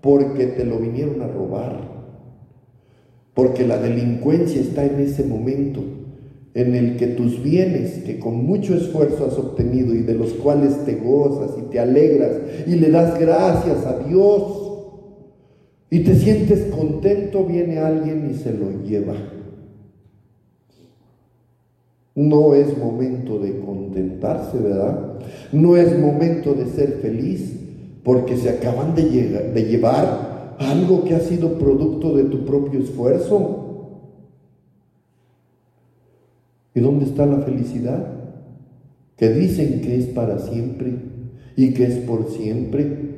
porque 0.00 0.46
te 0.46 0.64
lo 0.64 0.78
vinieron 0.78 1.20
a 1.22 1.26
robar, 1.26 1.80
porque 3.34 3.66
la 3.66 3.78
delincuencia 3.78 4.60
está 4.60 4.84
en 4.84 5.00
ese 5.00 5.24
momento 5.24 5.82
en 6.54 6.74
el 6.74 6.96
que 6.96 7.08
tus 7.08 7.42
bienes 7.42 8.02
que 8.04 8.18
con 8.18 8.44
mucho 8.44 8.74
esfuerzo 8.74 9.26
has 9.26 9.38
obtenido 9.38 9.94
y 9.94 10.02
de 10.02 10.14
los 10.14 10.32
cuales 10.34 10.84
te 10.84 10.96
gozas 10.96 11.56
y 11.58 11.62
te 11.70 11.78
alegras 11.78 12.32
y 12.66 12.74
le 12.76 12.90
das 12.90 13.18
gracias 13.18 13.86
a 13.86 13.98
Dios 14.00 14.60
y 15.90 16.00
te 16.00 16.14
sientes 16.14 16.72
contento, 16.74 17.44
viene 17.44 17.78
alguien 17.78 18.30
y 18.30 18.34
se 18.34 18.52
lo 18.52 18.82
lleva. 18.84 19.14
No 22.14 22.54
es 22.54 22.76
momento 22.78 23.38
de 23.38 23.58
contentarse, 23.60 24.58
¿verdad? 24.58 25.18
No 25.52 25.76
es 25.76 25.98
momento 25.98 26.54
de 26.54 26.66
ser 26.66 26.98
feliz 27.02 27.56
porque 28.04 28.36
se 28.36 28.50
acaban 28.50 28.94
de, 28.94 29.02
de 29.02 29.64
llevar 29.64 30.56
algo 30.58 31.04
que 31.04 31.14
ha 31.14 31.20
sido 31.20 31.58
producto 31.58 32.16
de 32.16 32.24
tu 32.24 32.44
propio 32.44 32.80
esfuerzo. 32.80 33.69
¿Y 36.74 36.80
dónde 36.80 37.06
está 37.06 37.26
la 37.26 37.38
felicidad? 37.38 38.06
Que 39.16 39.30
dicen 39.30 39.80
que 39.80 39.98
es 39.98 40.06
para 40.06 40.38
siempre 40.38 40.94
y 41.56 41.74
que 41.74 41.84
es 41.84 41.96
por 41.96 42.30
siempre. 42.30 43.10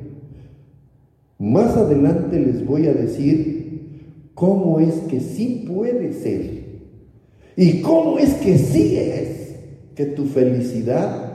Más 1.39 1.75
adelante 1.77 2.39
les 2.39 2.65
voy 2.65 2.87
a 2.87 2.93
decir 2.93 4.31
cómo 4.33 4.79
es 4.79 4.95
que 5.09 5.19
sí 5.19 5.65
puede 5.67 6.13
ser 6.13 6.63
y 7.55 7.81
cómo 7.81 8.17
es 8.17 8.33
que 8.35 8.57
sí 8.57 8.97
es 8.97 9.55
que 9.95 10.05
tu 10.05 10.25
felicidad 10.25 11.33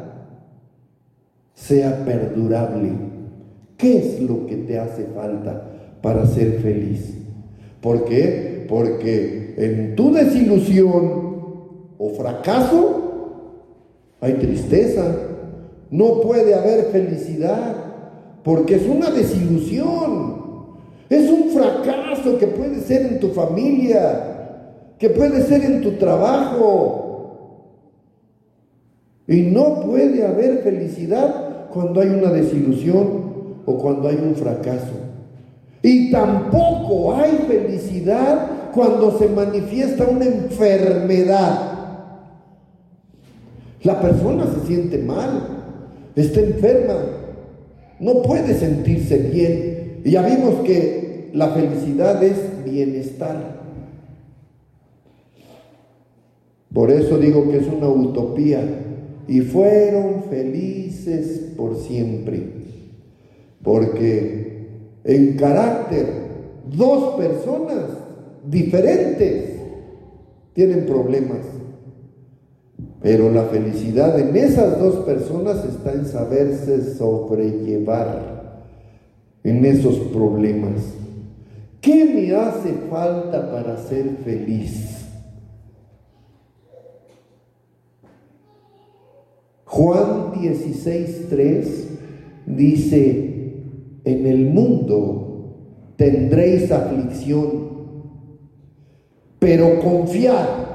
sea 1.55 2.05
perdurable. 2.05 2.91
¿Qué 3.77 3.99
es 3.99 4.21
lo 4.21 4.47
que 4.47 4.57
te 4.57 4.79
hace 4.79 5.05
falta 5.15 5.71
para 6.03 6.27
ser 6.27 6.59
feliz? 6.61 7.15
¿Por 7.81 8.05
qué? 8.05 8.67
Porque 8.69 9.55
en 9.57 9.95
tu 9.95 10.13
desilusión 10.13 11.28
o 11.99 12.11
fracaso 12.11 13.09
hay 14.21 14.35
tristeza. 14.35 15.05
No 15.91 16.21
puede 16.21 16.55
haber 16.55 16.87
felicidad 16.87 17.77
porque 18.45 18.77
es 18.77 18.87
una 18.87 19.11
desilusión. 19.11 20.39
Es 21.09 21.31
un 21.31 21.51
fracaso 21.51 22.39
que 22.39 22.47
puede 22.47 22.81
ser 22.81 23.03
en 23.03 23.21
tu 23.21 23.29
familia, 23.29 24.95
que 24.99 25.11
puede 25.11 25.43
ser 25.43 25.65
en 25.65 25.81
tu 25.83 25.93
trabajo. 25.93 27.05
Y 29.27 29.43
no 29.43 29.81
puede 29.81 30.27
haber 30.27 30.59
felicidad 30.59 31.69
cuando 31.71 32.01
hay 32.01 32.09
una 32.09 32.31
desilusión 32.31 33.63
o 33.65 33.79
cuando 33.79 34.09
hay 34.09 34.17
un 34.17 34.35
fracaso. 34.35 34.93
Y 35.83 36.11
tampoco 36.11 37.15
hay 37.15 37.33
felicidad 37.47 38.73
cuando 38.75 39.19
se 39.19 39.29
manifiesta 39.29 40.05
una 40.05 40.25
enfermedad. 40.25 41.68
La 43.83 44.01
persona 44.01 44.47
se 44.47 44.67
siente 44.67 44.99
mal, 44.99 45.49
está 46.17 46.41
enferma, 46.41 46.97
no 48.01 48.23
puede 48.23 48.55
sentirse 48.55 49.19
bien. 49.19 50.01
Y 50.05 50.13
ya 50.13 50.23
vimos 50.23 50.65
que 50.65 51.31
la 51.33 51.49
felicidad 51.51 52.23
es 52.23 52.39
bienestar. 52.65 53.59
Por 56.73 56.91
eso 56.91 57.19
digo 57.19 57.51
que 57.51 57.59
es 57.59 57.67
una 57.67 57.89
utopía. 57.89 58.63
Y 59.27 59.41
fueron 59.41 60.25
felices 60.31 61.53
por 61.57 61.77
siempre. 61.77 62.41
Porque 63.63 64.67
en 65.05 65.37
carácter, 65.37 66.07
dos 66.77 67.17
personas 67.17 67.85
diferentes 68.47 69.53
tienen 70.55 70.87
problemas. 70.87 71.39
Pero 73.01 73.31
la 73.31 73.45
felicidad 73.45 74.19
en 74.19 74.37
esas 74.37 74.79
dos 74.79 75.05
personas 75.05 75.65
está 75.65 75.93
en 75.93 76.07
saberse 76.07 76.95
sobrellevar 76.95 78.39
en 79.45 79.65
esos 79.65 79.97
problemas. 80.13 80.95
¿Qué 81.81 82.05
me 82.05 82.35
hace 82.35 82.73
falta 82.91 83.51
para 83.53 83.77
ser 83.77 84.17
feliz? 84.25 84.97
Juan 89.65 90.33
16.3 90.33 91.67
dice, 92.47 93.63
en 94.05 94.27
el 94.27 94.47
mundo 94.47 95.55
tendréis 95.97 96.73
aflicción, 96.73 97.69
pero 99.39 99.79
confiad 99.79 100.68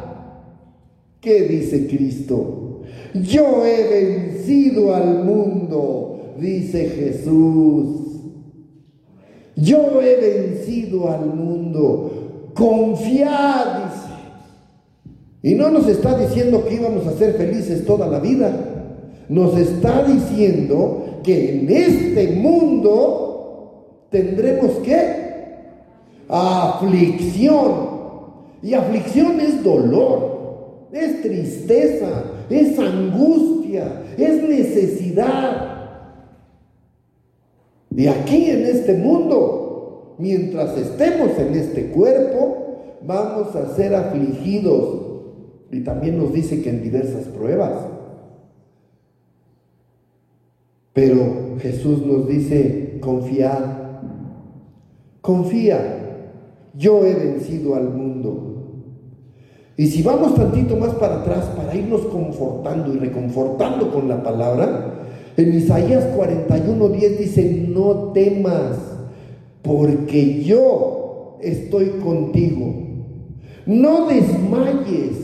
¿Qué 1.23 1.43
dice 1.43 1.88
Cristo? 1.88 2.81
Yo 3.13 3.65
he 3.65 3.88
vencido 3.88 4.93
al 4.93 5.23
mundo, 5.23 6.36
dice 6.38 6.89
Jesús. 6.89 8.01
Yo 9.55 10.01
he 10.01 10.17
vencido 10.17 11.09
al 11.09 11.27
mundo. 11.27 12.51
Confiad, 12.53 13.86
dice. 13.86 14.13
Y 15.43 15.55
no 15.55 15.69
nos 15.69 15.88
está 15.88 16.19
diciendo 16.19 16.65
que 16.65 16.75
íbamos 16.75 17.07
a 17.07 17.13
ser 17.13 17.36
felices 17.36 17.86
toda 17.86 18.07
la 18.07 18.19
vida. 18.19 18.51
Nos 19.29 19.57
está 19.57 20.03
diciendo 20.03 21.21
que 21.23 21.62
en 21.62 21.69
este 21.69 22.33
mundo 22.36 24.07
tendremos 24.09 24.71
que 24.83 25.23
aflicción. 26.27 27.93
Y 28.62 28.73
aflicción 28.73 29.39
es 29.39 29.63
dolor 29.63 30.33
es 30.93 31.21
tristeza, 31.23 32.23
es 32.49 32.77
angustia, 32.77 34.03
es 34.15 34.47
necesidad. 34.47 35.73
Y 37.95 38.08
aquí 38.08 38.51
en 38.51 38.65
este 38.65 38.93
mundo, 38.93 40.15
mientras 40.19 40.77
estemos 40.77 41.38
en 41.39 41.56
este 41.56 41.88
cuerpo, 41.88 42.99
vamos 43.06 43.56
a 43.56 43.75
ser 43.75 43.95
afligidos. 43.95 45.01
Y 45.71 45.82
también 45.82 46.19
nos 46.19 46.32
dice 46.32 46.62
que 46.62 46.69
en 46.69 46.84
diversas 46.84 47.25
pruebas. 47.25 47.88
Pero 50.93 51.58
Jesús 51.60 52.06
nos 52.06 52.27
dice, 52.27 52.99
confiad, 53.01 53.63
confía, 55.21 56.27
yo 56.75 57.03
he 57.03 57.15
vencido 57.15 57.75
al 57.75 57.89
mundo. 57.89 58.53
Y 59.75 59.88
si 59.88 60.03
vamos 60.03 60.36
tantito 60.36 60.75
más 60.75 60.93
para 60.95 61.21
atrás 61.21 61.45
para 61.55 61.75
irnos 61.75 62.01
confortando 62.01 62.93
y 62.93 62.97
reconfortando 62.97 63.91
con 63.91 64.07
la 64.07 64.21
palabra, 64.21 65.05
en 65.36 65.53
Isaías 65.53 66.05
41:10 66.15 67.17
dice, 67.17 67.67
no 67.69 68.12
temas, 68.13 68.77
porque 69.63 70.43
yo 70.43 71.38
estoy 71.41 71.89
contigo. 72.03 72.83
No 73.65 74.07
desmayes, 74.07 75.17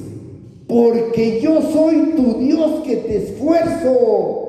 porque 0.68 1.42
yo 1.42 1.62
soy 1.62 2.14
tu 2.16 2.40
Dios 2.40 2.82
que 2.86 2.96
te 2.96 3.18
esfuerzo. 3.18 4.48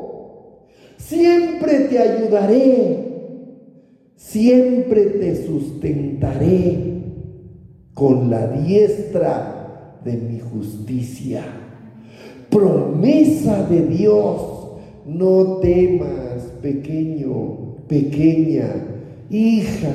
Siempre 0.97 1.81
te 1.91 1.99
ayudaré, 1.99 3.35
siempre 4.17 5.07
te 5.07 5.45
sustentaré 5.45 7.03
con 7.93 8.31
la 8.31 8.47
diestra 8.47 9.60
de 10.05 10.17
mi 10.17 10.41
justicia. 10.41 11.45
Promesa 12.51 13.65
de 13.65 13.83
Dios. 13.87 14.57
No 15.07 15.57
temas, 15.57 16.43
pequeño, 16.63 17.77
pequeña, 17.89 18.71
hija, 19.31 19.93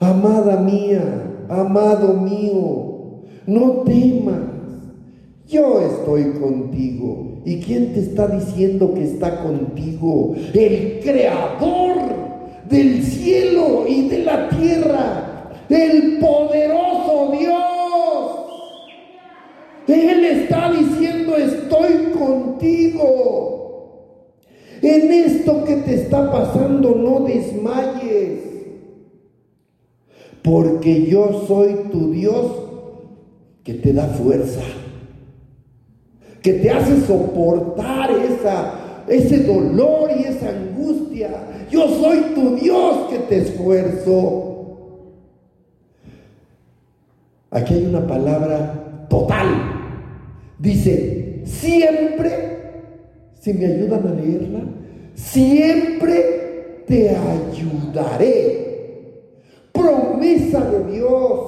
amada 0.00 0.60
mía, 0.60 1.44
amado 1.48 2.14
mío, 2.14 3.20
no 3.46 3.82
temas. 3.84 4.40
Yo 5.46 5.80
estoy 5.80 6.32
contigo. 6.40 7.42
¿Y 7.44 7.60
quién 7.60 7.92
te 7.92 8.00
está 8.00 8.26
diciendo 8.26 8.92
que 8.94 9.04
está 9.04 9.42
contigo? 9.42 10.34
El 10.52 11.00
creador 11.02 11.96
del 12.68 13.02
cielo 13.02 13.84
y 13.88 14.08
de 14.08 14.24
la 14.24 14.48
tierra, 14.48 15.50
el 15.68 16.18
poderoso 16.18 17.32
Dios. 17.38 17.79
Él 19.92 20.24
está 20.24 20.70
diciendo, 20.70 21.36
estoy 21.36 22.12
contigo. 22.18 23.50
En 24.82 25.12
esto 25.12 25.64
que 25.64 25.76
te 25.76 25.94
está 25.94 26.30
pasando, 26.30 26.94
no 26.94 27.20
desmayes. 27.26 28.40
Porque 30.42 31.06
yo 31.06 31.44
soy 31.46 31.74
tu 31.90 32.12
Dios 32.12 32.46
que 33.62 33.74
te 33.74 33.92
da 33.92 34.06
fuerza, 34.06 34.62
que 36.40 36.54
te 36.54 36.70
hace 36.70 37.00
soportar 37.02 38.10
esa, 38.10 39.04
ese 39.06 39.44
dolor 39.44 40.10
y 40.18 40.22
esa 40.22 40.48
angustia. 40.48 41.66
Yo 41.70 41.86
soy 41.88 42.20
tu 42.34 42.56
Dios 42.56 43.10
que 43.10 43.18
te 43.18 43.38
esfuerzo. 43.38 44.46
Aquí 47.50 47.74
hay 47.74 47.84
una 47.84 48.06
palabra 48.06 49.06
total. 49.10 49.79
Dice, 50.60 51.40
siempre, 51.44 52.30
si 53.40 53.54
me 53.54 53.66
ayudan 53.66 54.06
a 54.06 54.14
leerla, 54.14 54.60
siempre 55.14 56.84
te 56.86 57.08
ayudaré. 57.08 58.60
Promesa 59.72 60.70
de 60.70 60.92
Dios, 60.92 61.40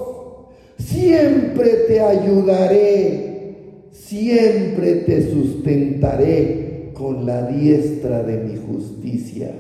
siempre 0.78 1.68
te 1.88 2.00
ayudaré, 2.00 3.88
siempre 3.90 4.94
te 5.06 5.30
sustentaré 5.30 6.90
con 6.94 7.26
la 7.26 7.48
diestra 7.48 8.22
de 8.22 8.38
mi 8.38 8.56
justicia. 8.56 9.50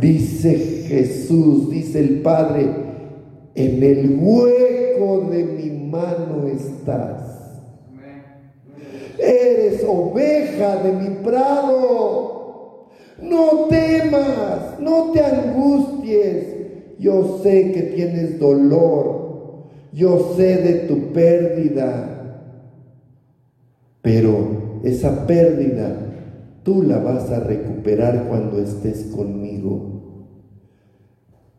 Dice 0.00 0.56
Jesús, 0.88 1.68
dice 1.70 1.98
el 1.98 2.20
Padre, 2.20 2.70
en 3.54 3.82
el 3.82 4.16
hueco 4.18 5.28
de 5.30 5.44
mi 5.44 5.70
mano 5.90 6.46
estás. 6.46 7.27
Eres 9.18 9.84
oveja 9.86 10.76
de 10.76 10.92
mi 10.92 11.10
prado. 11.24 12.88
No 13.20 13.66
temas, 13.68 14.78
no 14.80 15.10
te 15.12 15.20
angusties. 15.20 16.44
Yo 16.98 17.40
sé 17.42 17.72
que 17.72 17.82
tienes 17.82 18.38
dolor. 18.38 19.66
Yo 19.92 20.34
sé 20.36 20.56
de 20.58 20.74
tu 20.86 21.12
pérdida. 21.12 22.18
Pero 24.02 24.80
esa 24.84 25.26
pérdida 25.26 25.96
tú 26.62 26.82
la 26.82 26.98
vas 26.98 27.30
a 27.30 27.40
recuperar 27.40 28.26
cuando 28.28 28.58
estés 28.60 29.04
conmigo. 29.14 29.88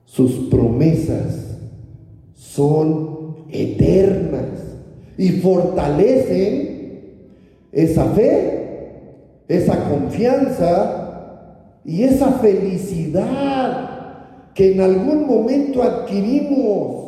Sus 0.06 0.50
promesas 0.50 1.58
son 2.34 3.36
eternas 3.52 4.78
y 5.18 5.30
fortalecen 5.34 6.69
esa 7.72 8.06
fe, 8.06 9.46
esa 9.48 9.90
confianza 9.90 11.80
y 11.86 12.04
esa 12.04 12.32
felicidad 12.34 13.90
que 14.54 14.74
en 14.74 14.82
algún 14.82 15.26
momento 15.28 15.82
adquirimos. 15.82 17.06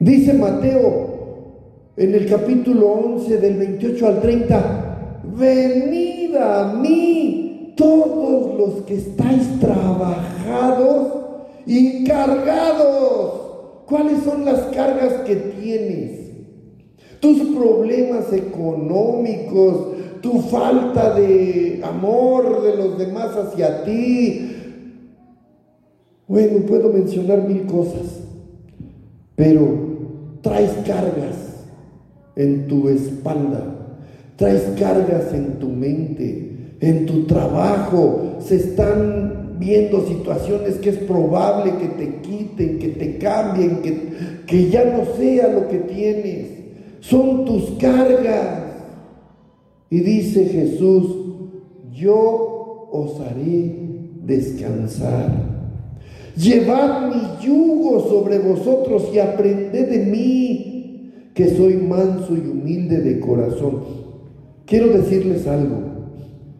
Dice 0.00 0.32
Mateo 0.32 1.92
en 1.96 2.14
el 2.14 2.26
capítulo 2.28 2.92
11 2.92 3.38
del 3.38 3.56
28 3.56 4.06
al 4.06 4.20
30, 4.20 5.20
venid 5.36 6.36
a 6.36 6.74
mí 6.74 7.74
todos 7.76 8.56
los 8.58 8.82
que 8.84 8.94
estáis 8.94 9.58
trabajados 9.60 11.08
y 11.66 12.04
cargados. 12.04 13.32
¿Cuáles 13.86 14.22
son 14.22 14.44
las 14.44 14.60
cargas 14.74 15.12
que 15.26 15.36
tienes? 15.36 16.27
Tus 17.20 17.38
problemas 17.56 18.32
económicos, 18.32 19.88
tu 20.20 20.40
falta 20.42 21.14
de 21.14 21.80
amor 21.82 22.62
de 22.62 22.76
los 22.76 22.98
demás 22.98 23.36
hacia 23.36 23.84
ti. 23.84 24.52
Bueno, 26.26 26.66
puedo 26.66 26.92
mencionar 26.92 27.48
mil 27.48 27.66
cosas, 27.66 28.20
pero 29.34 29.66
traes 30.42 30.72
cargas 30.86 31.36
en 32.36 32.68
tu 32.68 32.88
espalda, 32.88 33.96
traes 34.36 34.62
cargas 34.78 35.32
en 35.32 35.58
tu 35.58 35.68
mente, 35.68 36.76
en 36.80 37.06
tu 37.06 37.24
trabajo, 37.24 38.36
se 38.40 38.56
están 38.56 39.56
viendo 39.58 40.06
situaciones 40.06 40.76
que 40.76 40.90
es 40.90 40.98
probable 40.98 41.72
que 41.78 41.88
te 41.88 42.20
quiten, 42.20 42.78
que 42.78 42.88
te 42.88 43.18
cambien, 43.18 43.82
que, 43.82 44.44
que 44.46 44.70
ya 44.70 44.84
no 44.84 45.04
sea 45.16 45.48
lo 45.48 45.68
que 45.68 45.78
tienes. 45.78 46.57
Son 47.00 47.44
tus 47.44 47.70
cargas. 47.78 48.64
Y 49.90 50.00
dice 50.00 50.44
Jesús, 50.46 51.04
yo 51.92 52.88
os 52.92 53.20
haré 53.20 53.74
descansar. 54.24 55.48
Llevad 56.36 57.08
mi 57.08 57.44
yugo 57.44 58.08
sobre 58.08 58.38
vosotros 58.38 59.08
y 59.12 59.18
aprended 59.18 59.88
de 59.88 60.04
mí, 60.04 61.30
que 61.34 61.56
soy 61.56 61.74
manso 61.74 62.36
y 62.36 62.40
humilde 62.40 63.00
de 63.00 63.20
corazón. 63.20 63.78
Quiero 64.66 64.88
decirles 64.88 65.46
algo. 65.46 65.78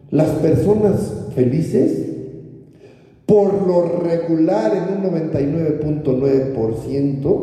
Las 0.09 0.29
personas 0.29 1.27
felices 1.35 2.09
por 3.29 3.65
lo 3.67 3.99
regular 3.99 4.75
en 4.75 4.97
un 4.97 5.03
99.9% 5.13 7.37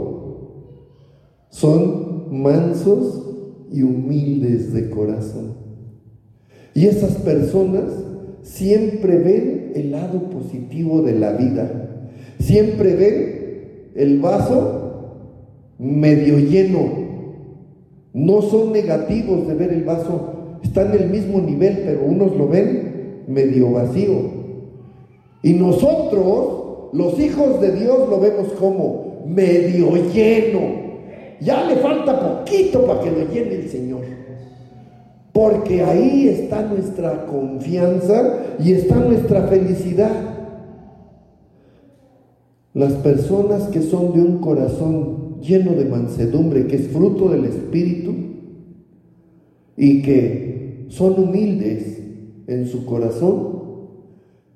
son 1.49 2.06
mansos 2.43 3.23
y 3.73 3.83
humildes 3.83 4.73
de 4.73 4.91
corazón. 4.91 5.55
Y 6.75 6.87
esas 6.87 7.13
personas 7.17 7.85
siempre 8.43 9.19
ven 9.19 9.73
el 9.75 9.91
lado 9.91 10.31
positivo 10.31 11.03
de 11.03 11.19
la 11.19 11.33
vida, 11.33 12.05
siempre 12.39 12.95
ven 12.95 13.91
el 13.95 14.21
vaso 14.21 15.75
medio 15.79 16.39
lleno, 16.39 17.07
no 18.13 18.43
son 18.43 18.73
negativos 18.73 19.47
de 19.49 19.55
ver 19.55 19.73
el 19.73 19.85
vaso, 19.85 20.59
están 20.63 20.95
en 20.95 21.03
el 21.03 21.11
mismo 21.11 21.41
nivel, 21.41 21.83
pero 21.85 22.05
unos 22.05 22.37
lo 22.37 22.49
ven 22.49 23.25
medio 23.29 23.73
vacío 23.73 24.37
y 25.47 25.53
nosotros, 25.53 26.91
los 26.93 27.21
hijos 27.21 27.61
de 27.61 27.71
Dios, 27.71 28.09
lo 28.09 28.19
vemos 28.19 28.49
como 28.59 29.23
medio 29.27 29.93
lleno. 30.13 30.86
Ya 31.41 31.65
le 31.67 31.77
falta 31.77 32.19
poquito 32.19 32.87
para 32.87 33.01
que 33.01 33.11
lo 33.11 33.33
llene 33.33 33.55
el 33.57 33.69
Señor. 33.69 34.03
Porque 35.33 35.83
ahí 35.83 36.29
está 36.29 36.63
nuestra 36.63 37.27
confianza 37.27 38.39
y 38.59 38.73
está 38.73 38.97
nuestra 38.97 39.43
felicidad. 39.49 40.13
Las 42.73 42.93
personas 42.95 43.65
que 43.69 43.83
son 43.83 44.13
de 44.15 44.21
un 44.21 44.39
corazón 44.39 45.41
lleno 45.41 45.73
de 45.73 45.85
mansedumbre, 45.85 46.67
que 46.67 46.77
es 46.77 46.89
fruto 46.89 47.29
del 47.29 47.45
Espíritu, 47.45 48.15
y 49.77 50.03
que 50.03 50.87
son 50.89 51.23
humildes 51.23 52.03
en 52.47 52.67
su 52.67 52.87
corazón, 52.87 53.57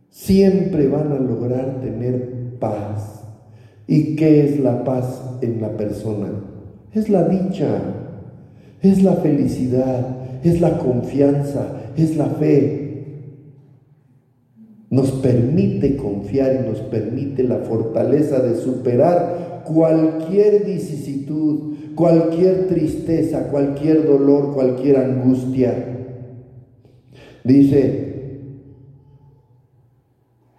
siempre 0.09 0.89
van 0.89 1.13
a 1.13 1.19
lograr 1.19 1.81
tener 1.81 2.57
paz. 2.59 3.25
¿Y 3.87 4.17
qué 4.17 4.45
es 4.45 4.61
la 4.61 4.85
paz 4.85 5.39
en 5.43 5.61
la 5.61 5.77
persona? 5.77 6.50
Es 6.93 7.09
la 7.09 7.29
dicha, 7.29 7.83
es 8.83 9.03
la 9.03 9.15
felicidad, 9.15 10.17
es 10.43 10.61
la 10.61 10.79
confianza, 10.79 11.83
es 11.97 12.17
la 12.17 12.27
fe. 12.27 12.81
Nos 14.91 15.13
permite 15.13 15.97
confiar 15.97 16.65
y 16.65 16.69
nos 16.69 16.81
permite 16.81 17.45
la 17.45 17.59
fortaleza 17.59 18.41
de 18.41 18.57
superar 18.57 19.63
cualquier 19.65 20.65
vicisitud, 20.65 21.75
cualquier 21.95 22.67
tristeza, 22.67 23.49
cualquier 23.51 24.05
dolor, 24.05 24.53
cualquier 24.53 24.97
angustia. 24.97 25.97
Dice, 27.45 28.11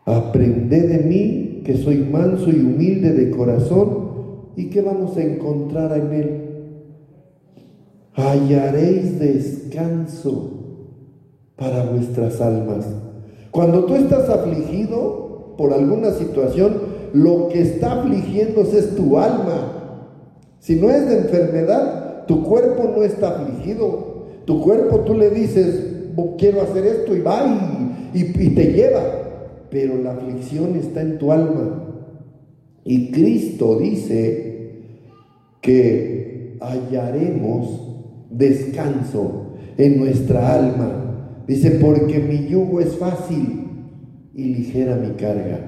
Aprended 0.05 0.89
de 0.89 0.99
mí, 1.05 1.61
que 1.65 1.77
soy 1.77 1.97
manso 1.97 2.49
y 2.49 2.59
humilde 2.59 3.11
de 3.11 3.29
corazón, 3.31 4.00
y 4.55 4.69
que 4.69 4.81
vamos 4.81 5.17
a 5.17 5.23
encontrar 5.23 5.97
en 5.97 6.13
él. 6.13 6.41
Hallaréis 8.13 9.19
descanso 9.19 10.51
para 11.55 11.83
vuestras 11.85 12.41
almas. 12.41 12.85
Cuando 13.51 13.85
tú 13.85 13.95
estás 13.95 14.29
afligido 14.29 15.55
por 15.57 15.73
alguna 15.73 16.11
situación, 16.11 16.73
lo 17.13 17.49
que 17.49 17.61
está 17.61 18.01
afligiéndose 18.01 18.79
es 18.79 18.95
tu 18.95 19.17
alma. 19.17 20.07
Si 20.59 20.75
no 20.75 20.89
es 20.89 21.07
de 21.07 21.19
enfermedad, 21.19 22.25
tu 22.27 22.43
cuerpo 22.43 22.91
no 22.95 23.03
está 23.03 23.29
afligido. 23.29 24.11
Tu 24.45 24.61
cuerpo 24.61 25.01
tú 25.01 25.15
le 25.15 25.29
dices, 25.29 25.91
quiero 26.37 26.61
hacer 26.61 26.85
esto 26.85 27.15
y 27.15 27.21
va 27.21 27.45
y, 28.13 28.19
y 28.19 28.49
te 28.55 28.73
lleva. 28.73 29.01
pero 29.69 29.97
la 29.97 30.11
aflicción 30.11 30.75
está 30.75 31.01
en 31.01 31.17
tu 31.17 31.31
alma. 31.31 31.90
Y 32.83 33.11
Cristo 33.11 33.77
dice 33.79 34.51
que 35.61 36.57
hallaremos 36.59 37.91
descanso 38.31 39.53
en 39.77 39.99
nuestra 39.99 40.55
alma. 40.55 41.43
Dice, 41.47 41.71
porque 41.71 42.19
mi 42.19 42.47
yugo 42.47 42.79
es 42.79 42.95
fácil 42.95 43.67
y 44.33 44.43
ligera 44.45 44.95
mi 44.95 45.11
carga. 45.11 45.59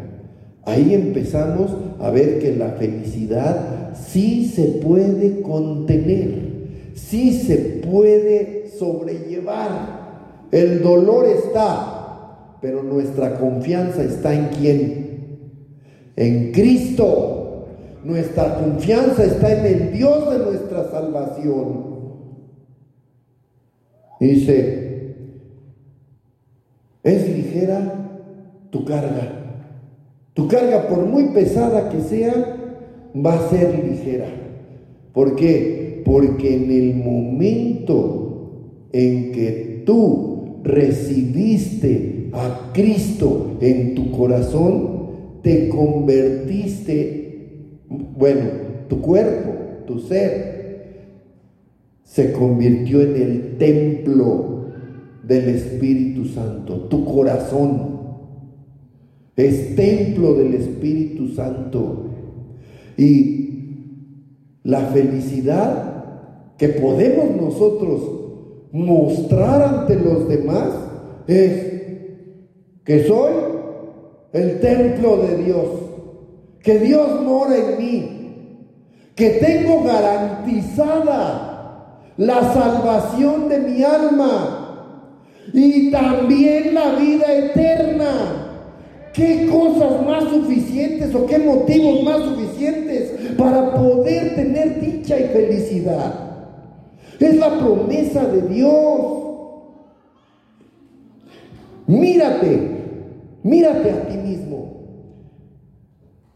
Ahí 0.65 0.93
empezamos 0.93 1.75
a 1.99 2.09
ver 2.09 2.39
que 2.39 2.55
la 2.55 2.69
felicidad 2.69 3.93
sí 3.95 4.45
se 4.45 4.63
puede 4.63 5.41
contener, 5.41 6.89
sí 6.93 7.33
se 7.33 7.57
puede 7.85 8.69
sobrellevar. 8.77 10.03
El 10.51 10.81
dolor 10.81 11.25
está, 11.25 12.57
pero 12.61 12.81
nuestra 12.81 13.37
confianza 13.39 14.03
está 14.03 14.33
en 14.33 14.47
quién? 14.57 15.02
En 16.15 16.51
Cristo. 16.51 17.39
Nuestra 18.03 18.55
confianza 18.55 19.23
está 19.23 19.59
en 19.59 19.65
el 19.65 19.93
Dios 19.93 20.29
de 20.29 20.39
nuestra 20.45 20.91
salvación. 20.91 21.93
Dice, 24.19 25.15
es 27.03 27.29
ligera 27.29 28.09
tu 28.71 28.83
carga. 28.83 29.43
Tu 30.33 30.47
carga, 30.47 30.87
por 30.87 31.05
muy 31.05 31.29
pesada 31.29 31.89
que 31.89 32.01
sea, 32.01 32.33
va 33.15 33.33
a 33.35 33.49
ser 33.49 33.85
ligera. 33.85 34.27
¿Por 35.13 35.35
qué? 35.35 36.01
Porque 36.05 36.55
en 36.55 36.71
el 36.71 36.95
momento 36.95 38.23
en 38.91 39.31
que 39.31 39.83
tú 39.85 40.59
recibiste 40.63 42.29
a 42.33 42.71
Cristo 42.73 43.57
en 43.61 43.95
tu 43.95 44.11
corazón, 44.11 45.02
te 45.43 45.67
convertiste, 45.67 47.79
bueno, 47.89 48.45
tu 48.87 49.01
cuerpo, 49.01 49.51
tu 49.85 49.99
ser, 49.99 50.53
se 52.03 52.31
convirtió 52.31 53.01
en 53.01 53.15
el 53.15 53.57
templo 53.57 54.67
del 55.23 55.49
Espíritu 55.49 56.25
Santo. 56.25 56.87
Tu 56.89 57.03
corazón 57.03 57.93
es 59.35 59.75
templo 59.75 60.35
del 60.35 60.53
Espíritu 60.53 61.27
Santo. 61.29 62.05
Y 62.97 63.49
la 64.63 64.79
felicidad 64.87 66.55
que 66.57 66.69
podemos 66.69 67.35
nosotros 67.35 68.01
mostrar 68.71 69.61
ante 69.61 69.97
los 69.97 70.29
demás 70.29 70.69
es 71.27 71.73
que 72.85 73.03
soy 73.03 73.52
el 74.33 74.59
templo 74.59 75.17
de 75.17 75.37
Dios, 75.43 75.67
que 76.61 76.79
Dios 76.79 77.21
mora 77.21 77.55
en 77.55 77.77
mí, 77.77 78.09
que 79.15 79.29
tengo 79.29 79.83
garantizada 79.83 81.53
la 82.17 82.53
salvación 82.53 83.47
de 83.47 83.59
mi 83.59 83.83
alma 83.83 84.59
y 85.53 85.91
también 85.91 86.73
la 86.73 86.95
vida 86.95 87.31
eterna. 87.31 88.49
¿Qué 89.13 89.47
cosas 89.51 90.03
más 90.07 90.23
suficientes 90.23 91.13
o 91.13 91.27
qué 91.27 91.37
motivos 91.37 92.03
más 92.03 92.23
suficientes 92.23 93.35
para 93.37 93.71
poder 93.75 94.33
tener 94.33 94.81
dicha 94.81 95.19
y 95.19 95.25
felicidad? 95.25 96.13
Es 97.19 97.35
la 97.35 97.59
promesa 97.59 98.25
de 98.25 98.41
Dios. 98.41 98.73
Mírate, 101.85 102.72
mírate 103.43 103.91
a 103.91 104.07
ti 104.07 104.17
mismo. 104.17 104.73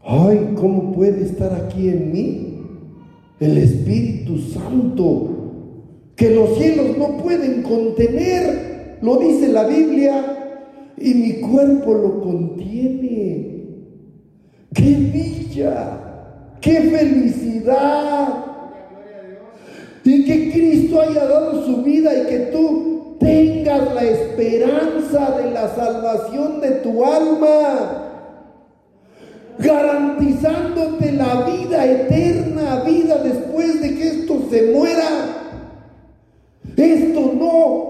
Ay, 0.02 0.54
¿cómo 0.56 0.92
puede 0.92 1.24
estar 1.24 1.52
aquí 1.52 1.88
en 1.88 2.12
mí 2.12 2.60
el 3.40 3.58
Espíritu 3.58 4.38
Santo? 4.38 5.38
que 6.18 6.30
los 6.30 6.58
cielos 6.58 6.98
no 6.98 7.16
pueden 7.18 7.62
contener, 7.62 8.98
lo 9.02 9.18
dice 9.18 9.48
la 9.48 9.68
Biblia, 9.68 10.64
y 10.96 11.14
mi 11.14 11.34
cuerpo 11.34 11.94
lo 11.94 12.20
contiene. 12.20 13.68
¡Qué 14.74 14.82
dicha! 14.82 16.00
¡Qué 16.60 16.80
felicidad! 16.80 18.46
Y 20.02 20.24
que 20.24 20.50
Cristo 20.50 21.00
haya 21.00 21.24
dado 21.24 21.64
su 21.64 21.84
vida 21.84 22.10
y 22.20 22.26
que 22.26 22.38
tú 22.50 22.97
tengas 23.18 23.94
la 23.94 24.02
esperanza 24.02 25.30
de 25.38 25.50
la 25.50 25.68
salvación 25.74 26.60
de 26.60 26.70
tu 26.72 27.04
alma, 27.04 28.04
garantizándote 29.58 31.12
la 31.12 31.42
vida 31.42 31.84
eterna, 31.84 32.82
vida 32.84 33.18
después 33.18 33.80
de 33.80 33.94
que 33.94 34.08
esto 34.08 34.42
se 34.50 34.72
muera. 34.72 35.08
Esto 36.76 37.32
no. 37.34 37.88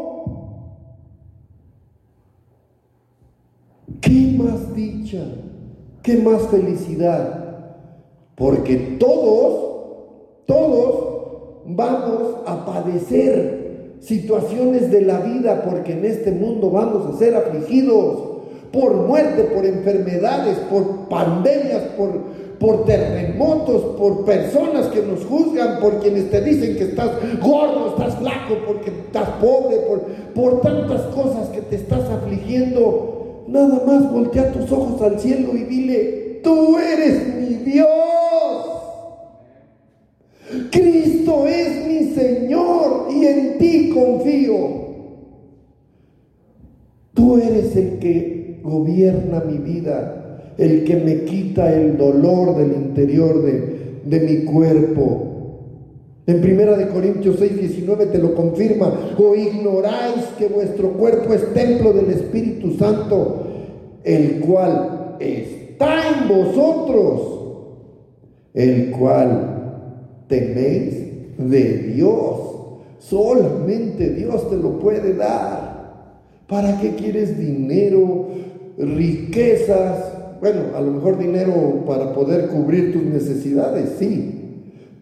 ¿Qué 4.00 4.34
más 4.38 4.74
dicha? 4.74 5.22
¿Qué 6.02 6.16
más 6.16 6.42
felicidad? 6.48 7.44
Porque 8.34 8.96
todos, 8.98 10.44
todos 10.46 11.08
vamos 11.66 12.36
a 12.46 12.64
padecer 12.64 13.67
situaciones 14.00 14.90
de 14.90 15.02
la 15.02 15.20
vida 15.20 15.62
porque 15.62 15.92
en 15.92 16.04
este 16.04 16.30
mundo 16.30 16.70
vamos 16.70 17.14
a 17.14 17.18
ser 17.18 17.34
afligidos 17.34 18.20
por 18.72 18.94
muerte, 18.94 19.44
por 19.44 19.64
enfermedades, 19.64 20.58
por 20.70 21.08
pandemias, 21.08 21.82
por 21.96 22.38
por 22.58 22.84
terremotos, 22.84 23.96
por 23.96 24.24
personas 24.24 24.86
que 24.86 25.02
nos 25.02 25.24
juzgan, 25.24 25.78
por 25.80 26.00
quienes 26.00 26.30
te 26.30 26.40
dicen 26.40 26.76
que 26.76 26.84
estás 26.84 27.10
gordo, 27.40 27.90
estás 27.90 28.16
flaco, 28.16 28.56
porque 28.66 28.90
estás 28.90 29.28
pobre, 29.40 29.76
por, 29.76 30.00
por 30.34 30.60
tantas 30.60 31.02
cosas 31.14 31.48
que 31.50 31.60
te 31.60 31.76
estás 31.76 32.10
afligiendo. 32.10 33.44
Nada 33.46 33.82
más 33.86 34.12
voltea 34.12 34.52
tus 34.52 34.70
ojos 34.72 35.00
al 35.02 35.18
cielo 35.20 35.54
y 35.54 35.64
dile, 35.64 36.40
tú 36.42 36.76
eres 36.78 37.34
mi 37.36 37.54
Dios. 37.70 37.86
Cristo 40.70 41.46
es 41.46 41.86
mi 41.86 42.14
Señor 42.14 43.08
y 43.10 43.26
en 43.26 43.58
ti 43.58 43.90
confío. 43.90 44.88
Tú 47.14 47.36
eres 47.36 47.76
el 47.76 47.98
que 47.98 48.60
gobierna 48.62 49.40
mi 49.40 49.58
vida 49.58 50.18
el 50.58 50.84
que 50.84 50.96
me 50.96 51.22
quita 51.22 51.72
el 51.72 51.96
dolor 51.96 52.56
del 52.56 52.72
interior 52.72 53.42
de, 53.42 54.20
mi 54.20 54.44
cuerpo. 54.44 55.24
En 56.26 56.40
primera 56.40 56.76
de 56.76 56.88
Corintios 56.88 57.36
6, 57.38 57.60
19 57.60 58.06
te 58.06 58.18
lo 58.18 58.34
confirma. 58.34 58.92
O 59.16 59.34
ignoráis 59.34 60.24
que 60.36 60.48
vuestro 60.48 60.92
cuerpo 60.94 61.32
es 61.32 61.54
templo 61.54 61.92
del 61.92 62.10
Espíritu 62.10 62.72
Santo, 62.72 63.46
el 64.02 64.40
cual 64.40 65.16
está 65.20 66.08
en 66.08 66.28
vosotros, 66.28 67.20
el 68.52 68.90
cual 68.90 69.57
tenéis 70.28 71.08
de 71.38 71.78
Dios. 71.94 72.38
Solamente 72.98 74.10
Dios 74.10 74.48
te 74.50 74.56
lo 74.56 74.78
puede 74.78 75.14
dar. 75.14 75.78
¿Para 76.46 76.80
qué 76.80 76.94
quieres 76.94 77.38
dinero, 77.38 78.28
riquezas, 78.78 80.12
bueno, 80.40 80.60
a 80.74 80.80
lo 80.80 80.92
mejor 80.92 81.18
dinero 81.18 81.84
para 81.86 82.12
poder 82.14 82.48
cubrir 82.48 82.92
tus 82.92 83.02
necesidades, 83.02 83.96
sí, 83.98 84.34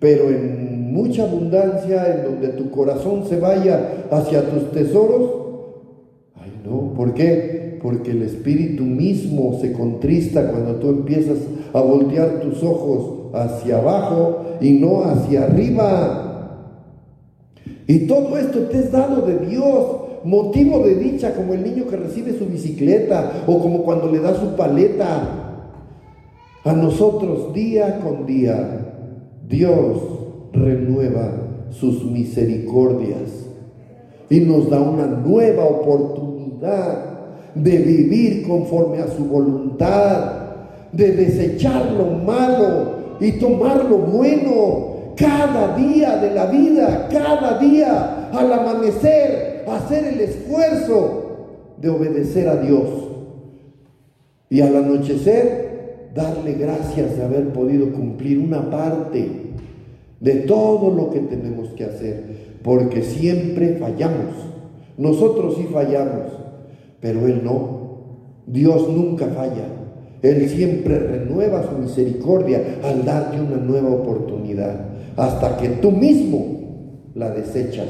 pero 0.01 0.29
en 0.29 0.93
mucha 0.93 1.24
abundancia, 1.24 2.16
en 2.16 2.24
donde 2.24 2.49
tu 2.49 2.70
corazón 2.70 3.24
se 3.29 3.39
vaya 3.39 4.07
hacia 4.11 4.51
tus 4.51 4.72
tesoros, 4.72 5.31
ay 6.35 6.53
no, 6.64 6.95
¿por 6.95 7.14
qué? 7.14 7.79
Porque 7.83 8.11
el 8.11 8.22
espíritu 8.22 8.83
mismo 8.83 9.59
se 9.61 9.72
contrista 9.72 10.51
cuando 10.51 10.77
tú 10.77 10.89
empiezas 10.89 11.39
a 11.72 11.81
voltear 11.81 12.41
tus 12.41 12.62
ojos 12.62 13.15
hacia 13.43 13.78
abajo 13.78 14.45
y 14.61 14.72
no 14.72 15.05
hacia 15.05 15.45
arriba. 15.45 16.22
Y 17.87 18.07
todo 18.07 18.37
esto 18.37 18.61
te 18.62 18.80
es 18.80 18.93
dado 18.93 19.22
de 19.22 19.39
Dios 19.47 19.87
motivo 20.24 20.80
de 20.80 20.97
dicha 20.97 21.34
como 21.34 21.55
el 21.55 21.62
niño 21.62 21.87
que 21.87 21.97
recibe 21.97 22.37
su 22.37 22.47
bicicleta 22.47 23.45
o 23.47 23.61
como 23.61 23.82
cuando 23.82 24.11
le 24.11 24.18
da 24.18 24.34
su 24.34 24.57
paleta. 24.57 25.62
A 26.64 26.72
nosotros 26.72 27.55
día 27.55 28.01
con 28.01 28.26
día 28.26 28.93
Dios 29.49 30.03
renueva 30.53 31.30
sus 31.70 32.05
misericordias 32.05 33.47
y 34.28 34.41
nos 34.41 34.68
da 34.68 34.80
una 34.80 35.07
nueva 35.07 35.64
oportunidad 35.64 37.16
de 37.55 37.78
vivir 37.78 38.47
conforme 38.47 38.99
a 38.99 39.09
su 39.09 39.24
voluntad, 39.24 40.32
de 40.93 41.12
desechar 41.12 41.93
lo 41.93 42.07
malo 42.07 42.95
y 43.20 43.32
tomar 43.32 43.84
lo 43.84 43.98
bueno 43.98 45.14
cada 45.16 45.76
día 45.76 46.16
de 46.16 46.30
la 46.32 46.46
vida, 46.46 47.08
cada 47.10 47.58
día 47.58 48.28
al 48.32 48.52
amanecer, 48.52 49.64
hacer 49.66 50.04
el 50.04 50.20
esfuerzo 50.20 51.76
de 51.78 51.88
obedecer 51.88 52.48
a 52.48 52.56
Dios. 52.56 52.88
Y 54.50 54.60
al 54.60 54.76
anochecer, 54.76 56.10
darle 56.14 56.54
gracias 56.54 57.16
de 57.16 57.24
haber 57.24 57.52
podido 57.52 57.92
cumplir 57.92 58.38
una 58.38 58.70
parte 58.70 59.28
de 60.20 60.34
todo 60.40 60.90
lo 60.90 61.10
que 61.10 61.20
tenemos 61.20 61.68
que 61.70 61.84
hacer, 61.84 62.58
porque 62.62 63.02
siempre 63.02 63.76
fallamos. 63.76 64.34
Nosotros 64.96 65.56
sí 65.56 65.66
fallamos, 65.72 66.32
pero 67.00 67.26
Él 67.26 67.42
no. 67.44 67.76
Dios 68.46 68.88
nunca 68.88 69.26
falla. 69.26 69.76
Él 70.31 70.49
siempre 70.49 70.99
renueva 70.99 71.62
su 71.68 71.79
misericordia 71.79 72.61
al 72.83 73.05
darte 73.05 73.41
una 73.41 73.57
nueva 73.57 73.91
oportunidad, 73.91 74.87
hasta 75.16 75.57
que 75.57 75.68
tú 75.68 75.93
mismo 75.93 76.47
la 77.14 77.31
desechas. 77.31 77.89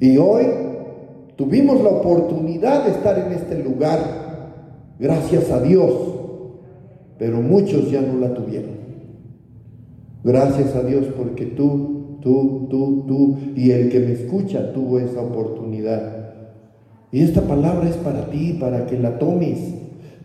Y 0.00 0.16
hoy 0.18 0.46
tuvimos 1.36 1.82
la 1.82 1.90
oportunidad 1.90 2.84
de 2.84 2.90
estar 2.90 3.18
en 3.18 3.32
este 3.32 3.62
lugar, 3.62 4.00
gracias 4.98 5.50
a 5.50 5.60
Dios, 5.60 5.92
pero 7.18 7.40
muchos 7.40 7.90
ya 7.90 8.00
no 8.00 8.18
la 8.18 8.34
tuvieron. 8.34 8.82
Gracias 10.24 10.74
a 10.76 10.82
Dios 10.82 11.06
porque 11.16 11.46
tú, 11.46 12.18
tú, 12.20 12.66
tú, 12.70 13.04
tú 13.06 13.36
y 13.56 13.70
el 13.70 13.88
que 13.88 14.00
me 14.00 14.12
escucha 14.12 14.72
tuvo 14.72 14.98
esa 14.98 15.20
oportunidad. 15.20 16.22
Y 17.10 17.22
esta 17.22 17.42
palabra 17.42 17.88
es 17.88 17.96
para 17.96 18.30
ti, 18.30 18.56
para 18.58 18.86
que 18.86 18.98
la 18.98 19.18
tomes, 19.18 19.81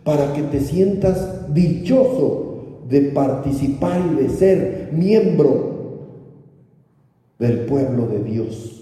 para 0.08 0.32
que 0.32 0.40
te 0.40 0.60
sientas 0.60 1.52
dichoso 1.52 2.78
de 2.88 3.10
participar 3.10 4.00
y 4.10 4.22
de 4.22 4.30
ser 4.30 4.88
miembro 4.90 6.06
del 7.38 7.66
pueblo 7.66 8.06
de 8.06 8.24
Dios. 8.24 8.77